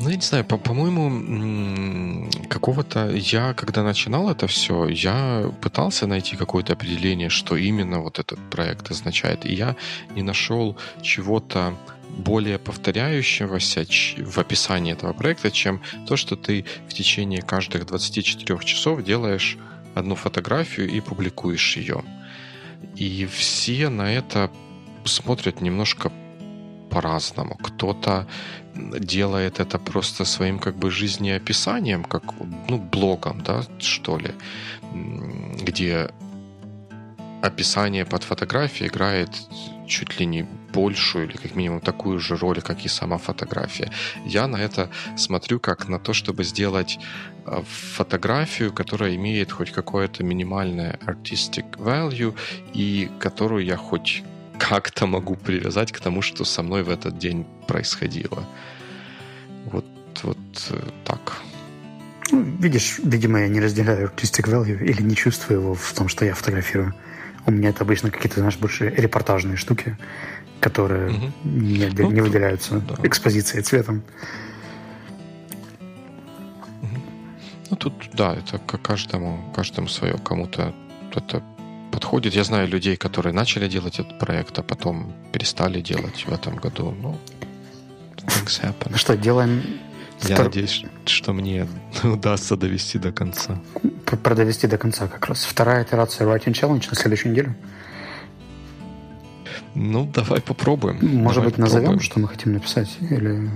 Ну, 0.00 0.08
я 0.08 0.16
не 0.16 0.22
знаю, 0.22 0.44
по- 0.44 0.58
по-моему, 0.58 2.28
какого-то... 2.48 3.10
Я, 3.10 3.54
когда 3.54 3.82
начинал 3.82 4.28
это 4.28 4.46
все, 4.46 4.88
я 4.88 5.50
пытался 5.60 6.06
найти 6.06 6.36
какое-то 6.36 6.72
определение, 6.72 7.28
что 7.28 7.56
именно 7.56 8.00
вот 8.00 8.18
этот 8.18 8.38
проект 8.50 8.90
означает. 8.90 9.46
И 9.46 9.54
я 9.54 9.76
не 10.14 10.22
нашел 10.22 10.76
чего-то 11.00 11.74
более 12.18 12.58
повторяющегося 12.58 13.86
в 14.18 14.38
описании 14.38 14.92
этого 14.92 15.12
проекта, 15.12 15.50
чем 15.50 15.80
то, 16.06 16.16
что 16.16 16.36
ты 16.36 16.64
в 16.88 16.94
течение 16.94 17.42
каждых 17.42 17.86
24 17.86 18.58
часов 18.64 19.02
делаешь 19.04 19.58
одну 19.94 20.14
фотографию 20.14 20.88
и 20.90 21.00
публикуешь 21.00 21.76
ее. 21.76 22.04
И 22.96 23.26
все 23.26 23.88
на 23.88 24.12
это 24.12 24.50
смотрят 25.04 25.60
немножко 25.60 26.12
по-разному. 26.94 27.56
Кто-то 27.56 28.26
делает 28.98 29.60
это 29.60 29.78
просто 29.78 30.24
своим 30.24 30.58
как 30.58 30.74
бы 30.76 30.90
жизнеописанием, 30.90 32.04
как 32.04 32.22
ну, 32.68 32.78
блогом, 32.78 33.42
да, 33.42 33.62
что 33.78 34.18
ли, 34.18 34.30
где 35.66 36.10
описание 37.42 38.04
под 38.04 38.22
фотографией 38.24 38.88
играет 38.88 39.30
чуть 39.86 40.20
ли 40.20 40.26
не 40.26 40.46
большую 40.74 41.28
или 41.28 41.36
как 41.36 41.56
минимум 41.56 41.80
такую 41.80 42.18
же 42.18 42.36
роль, 42.36 42.60
как 42.60 42.86
и 42.86 42.88
сама 42.88 43.18
фотография. 43.18 43.90
Я 44.26 44.46
на 44.46 44.56
это 44.56 44.88
смотрю 45.16 45.60
как 45.60 45.88
на 45.88 45.98
то, 45.98 46.12
чтобы 46.12 46.44
сделать 46.44 46.98
э, 47.46 47.62
фотографию, 47.96 48.72
которая 48.72 49.14
имеет 49.14 49.52
хоть 49.52 49.72
какое-то 49.72 50.24
минимальное 50.24 50.98
artistic 51.06 51.76
value 51.76 52.34
и 52.74 53.10
которую 53.18 53.64
я 53.64 53.76
хоть 53.76 54.22
как-то 54.58 55.06
могу 55.06 55.36
привязать 55.36 55.92
к 55.92 56.00
тому, 56.00 56.22
что 56.22 56.44
со 56.44 56.62
мной 56.62 56.82
в 56.82 56.90
этот 56.90 57.18
день 57.18 57.46
происходило. 57.66 58.46
Вот, 59.66 59.86
вот 60.22 60.38
э, 60.70 60.90
так. 61.04 61.42
Ну, 62.30 62.42
видишь, 62.42 62.98
видимо, 63.02 63.40
я 63.40 63.48
не 63.48 63.60
разделяю 63.60 64.08
artistic 64.08 64.48
value 64.48 64.82
или 64.82 65.02
не 65.02 65.14
чувствую 65.14 65.60
его 65.60 65.74
в 65.74 65.92
том, 65.92 66.08
что 66.08 66.24
я 66.24 66.34
фотографирую. 66.34 66.94
У 67.46 67.50
меня 67.50 67.70
это 67.70 67.84
обычно 67.84 68.10
какие-то, 68.10 68.40
знаешь, 68.40 68.56
больше 68.56 68.88
репортажные 68.88 69.56
штуки, 69.56 69.96
которые 70.60 71.10
угу. 71.10 71.32
не, 71.44 71.86
ну, 71.88 72.10
не 72.10 72.20
выделяются 72.20 72.80
да. 72.80 72.96
экспозицией 73.02 73.62
цветом. 73.62 74.02
Ну, 77.70 77.76
тут, 77.76 77.94
да, 78.12 78.34
это 78.34 78.58
каждому, 78.58 79.52
каждому 79.54 79.88
свое. 79.88 80.16
Кому-то 80.18 80.74
это 81.12 81.42
подходит. 81.94 82.34
Я 82.34 82.44
знаю 82.44 82.68
людей, 82.68 82.96
которые 82.96 83.32
начали 83.32 83.68
делать 83.68 84.00
этот 84.00 84.18
проект, 84.18 84.58
а 84.58 84.62
потом 84.62 85.12
перестали 85.32 85.80
делать 85.80 86.26
в 86.26 86.32
этом 86.32 86.56
году. 86.56 86.94
Ну, 87.00 87.18
things 88.16 88.60
happen. 88.62 88.88
Ну 88.90 88.96
что, 88.96 89.16
делаем... 89.16 89.62
Я 90.22 90.34
втор... 90.36 90.46
надеюсь, 90.46 90.84
что 91.06 91.32
мне 91.32 91.66
удастся 92.04 92.56
довести 92.56 92.98
до 92.98 93.12
конца. 93.12 93.60
Продовести 94.22 94.66
до 94.66 94.78
конца 94.78 95.06
как 95.06 95.26
раз. 95.26 95.44
Вторая 95.44 95.84
итерация 95.84 96.26
Writing 96.26 96.52
Challenge 96.52 96.86
на 96.90 96.96
следующей 96.96 97.28
неделе. 97.28 97.54
Ну, 99.74 100.10
давай 100.14 100.40
попробуем. 100.40 100.98
Может 101.02 101.36
давай 101.36 101.50
быть, 101.50 101.58
назовем, 101.58 101.84
попробуем. 101.84 102.10
что 102.10 102.20
мы 102.20 102.28
хотим 102.28 102.52
написать? 102.52 102.96
Или, 103.00 103.50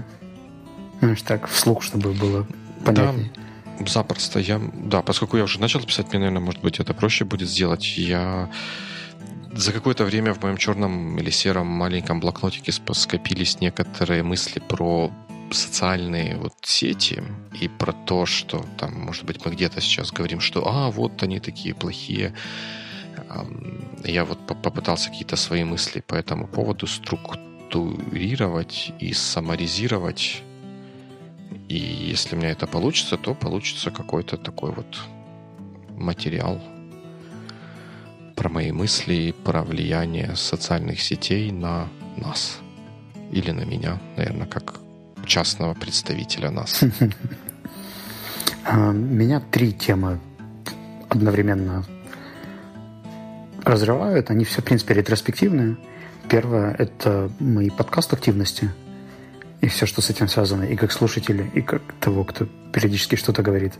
знаешь, 1.01 1.23
так, 1.23 1.49
вслух, 1.49 1.83
чтобы 1.83 2.13
было 2.13 2.47
понятнее. 2.85 3.31
Да. 3.35 3.48
Запросто. 3.87 4.41
Я, 4.41 4.61
да, 4.75 5.03
поскольку 5.03 5.37
я 5.37 5.45
уже 5.45 5.61
начал 5.61 5.81
писать, 5.81 6.09
мне, 6.09 6.19
наверное, 6.19 6.41
может 6.41 6.63
быть, 6.63 6.81
это 6.81 6.95
проще 6.95 7.25
будет 7.25 7.49
сделать. 7.49 7.97
Я 7.97 8.51
за 9.53 9.73
какое-то 9.73 10.05
время 10.05 10.35
в 10.35 10.43
моем 10.43 10.57
черном 10.57 11.19
или 11.19 11.31
сером 11.31 11.67
маленьком 11.67 12.21
блокнотике 12.21 12.73
скопились 12.73 13.61
некоторые 13.61 14.23
мысли 14.23 14.61
про 14.61 15.11
социальные 15.51 16.37
вот 16.37 16.55
сети 16.63 17.23
и 17.61 17.69
про 17.69 17.93
то, 17.93 18.27
что 18.27 18.65
там, 18.77 18.95
может 18.95 19.25
быть, 19.25 19.45
мы 19.45 19.53
где-то 19.53 19.81
сейчас 19.81 20.13
говорим, 20.13 20.41
что 20.41 20.67
а, 20.67 20.91
вот 20.91 21.23
они 21.23 21.41
такие 21.41 21.75
плохие. 21.75 22.35
Я 24.05 24.25
вот 24.25 24.39
попытался 24.47 25.11
какие-то 25.11 25.37
свои 25.37 25.65
мысли 25.65 26.01
по 26.01 26.15
этому 26.15 26.47
поводу 26.47 26.87
структурировать 26.87 28.93
и 29.01 29.13
саморизировать 29.13 30.43
и 31.69 31.77
если 31.77 32.35
у 32.35 32.39
меня 32.39 32.51
это 32.51 32.67
получится, 32.67 33.17
то 33.17 33.35
получится 33.35 33.91
какой-то 33.91 34.37
такой 34.37 34.73
вот 34.73 34.99
материал 35.91 36.61
про 38.37 38.49
мои 38.49 38.73
мысли, 38.73 39.35
про 39.45 39.63
влияние 39.63 40.35
социальных 40.37 41.01
сетей 41.01 41.51
на 41.51 41.89
нас. 42.17 42.59
Или 43.33 43.51
на 43.51 43.65
меня, 43.65 44.01
наверное, 44.17 44.47
как 44.47 44.81
частного 45.27 45.75
представителя 45.75 46.51
нас. 46.51 46.83
А, 48.71 48.93
меня 48.93 49.41
три 49.41 49.73
темы 49.73 50.21
одновременно 51.09 51.87
разрывают. 53.65 54.31
Они 54.31 54.45
все, 54.45 54.61
в 54.61 54.65
принципе, 54.65 54.93
ретроспективные. 54.93 55.79
Первое— 56.29 56.75
это 56.79 57.31
мои 57.39 57.71
подкаст-активности 57.71 58.71
и 59.61 59.69
все, 59.69 59.87
что 59.87 60.01
с 60.01 60.11
этим 60.11 60.29
связано, 60.29 60.65
и 60.65 60.77
как 60.77 60.93
слушателя, 60.93 61.45
и 61.55 61.63
как 61.63 61.83
того, 62.01 62.25
кто 62.25 62.47
периодически 62.73 63.17
что-то 63.17 63.43
говорит. 63.43 63.75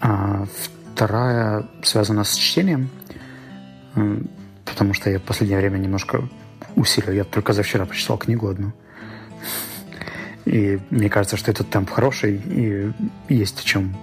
А 0.00 0.46
вторая 0.94 1.66
связана 1.82 2.24
с 2.24 2.34
чтением, 2.34 2.88
потому 4.64 4.94
что 4.94 5.10
я 5.10 5.18
в 5.18 5.22
последнее 5.22 5.60
время 5.60 5.78
немножко 5.78 6.28
усилил. 6.76 7.12
Я 7.12 7.24
только 7.24 7.52
за 7.52 7.62
вчера 7.62 7.84
прочитал 7.84 8.18
книгу 8.18 8.48
одну. 8.48 8.72
И 10.44 10.78
мне 10.90 11.10
кажется, 11.10 11.36
что 11.36 11.50
этот 11.50 11.68
темп 11.68 11.90
хороший, 11.90 12.40
и 12.46 12.92
есть 13.28 13.60
о 13.60 13.64
чем 13.64 13.94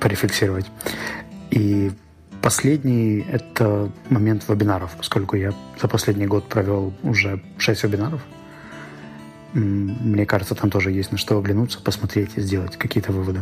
порефлексировать. 0.00 0.66
И 1.50 1.92
последний— 2.42 3.24
это 3.30 3.90
момент 4.10 4.48
вебинаров, 4.48 4.96
поскольку 4.96 5.36
я 5.36 5.52
за 5.80 5.86
последний 5.86 6.26
год 6.26 6.48
провел 6.48 6.92
уже 7.02 7.40
6 7.58 7.84
вебинаров. 7.84 8.20
Мне 9.56 10.26
кажется, 10.26 10.54
там 10.54 10.70
тоже 10.70 10.92
есть 10.92 11.12
на 11.12 11.18
что 11.18 11.38
оглянуться, 11.38 11.80
посмотреть 11.80 12.32
и 12.36 12.42
сделать 12.42 12.76
какие-то 12.76 13.10
выводы. 13.10 13.40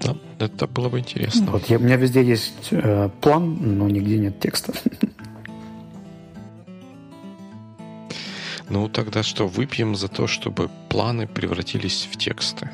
Да, 0.00 0.16
это 0.38 0.66
было 0.66 0.88
бы 0.88 0.98
интересно. 1.00 1.50
Вот, 1.50 1.66
я, 1.66 1.76
у 1.76 1.80
меня 1.82 1.96
везде 1.96 2.22
есть 2.24 2.68
э, 2.70 3.10
план, 3.20 3.58
но 3.76 3.90
нигде 3.90 4.16
нет 4.16 4.40
текста. 4.40 4.72
Ну, 8.70 8.88
тогда 8.88 9.22
что, 9.22 9.46
выпьем 9.46 9.96
за 9.96 10.08
то, 10.08 10.26
чтобы 10.26 10.70
планы 10.88 11.26
превратились 11.26 12.08
в 12.10 12.16
тексты? 12.16 12.70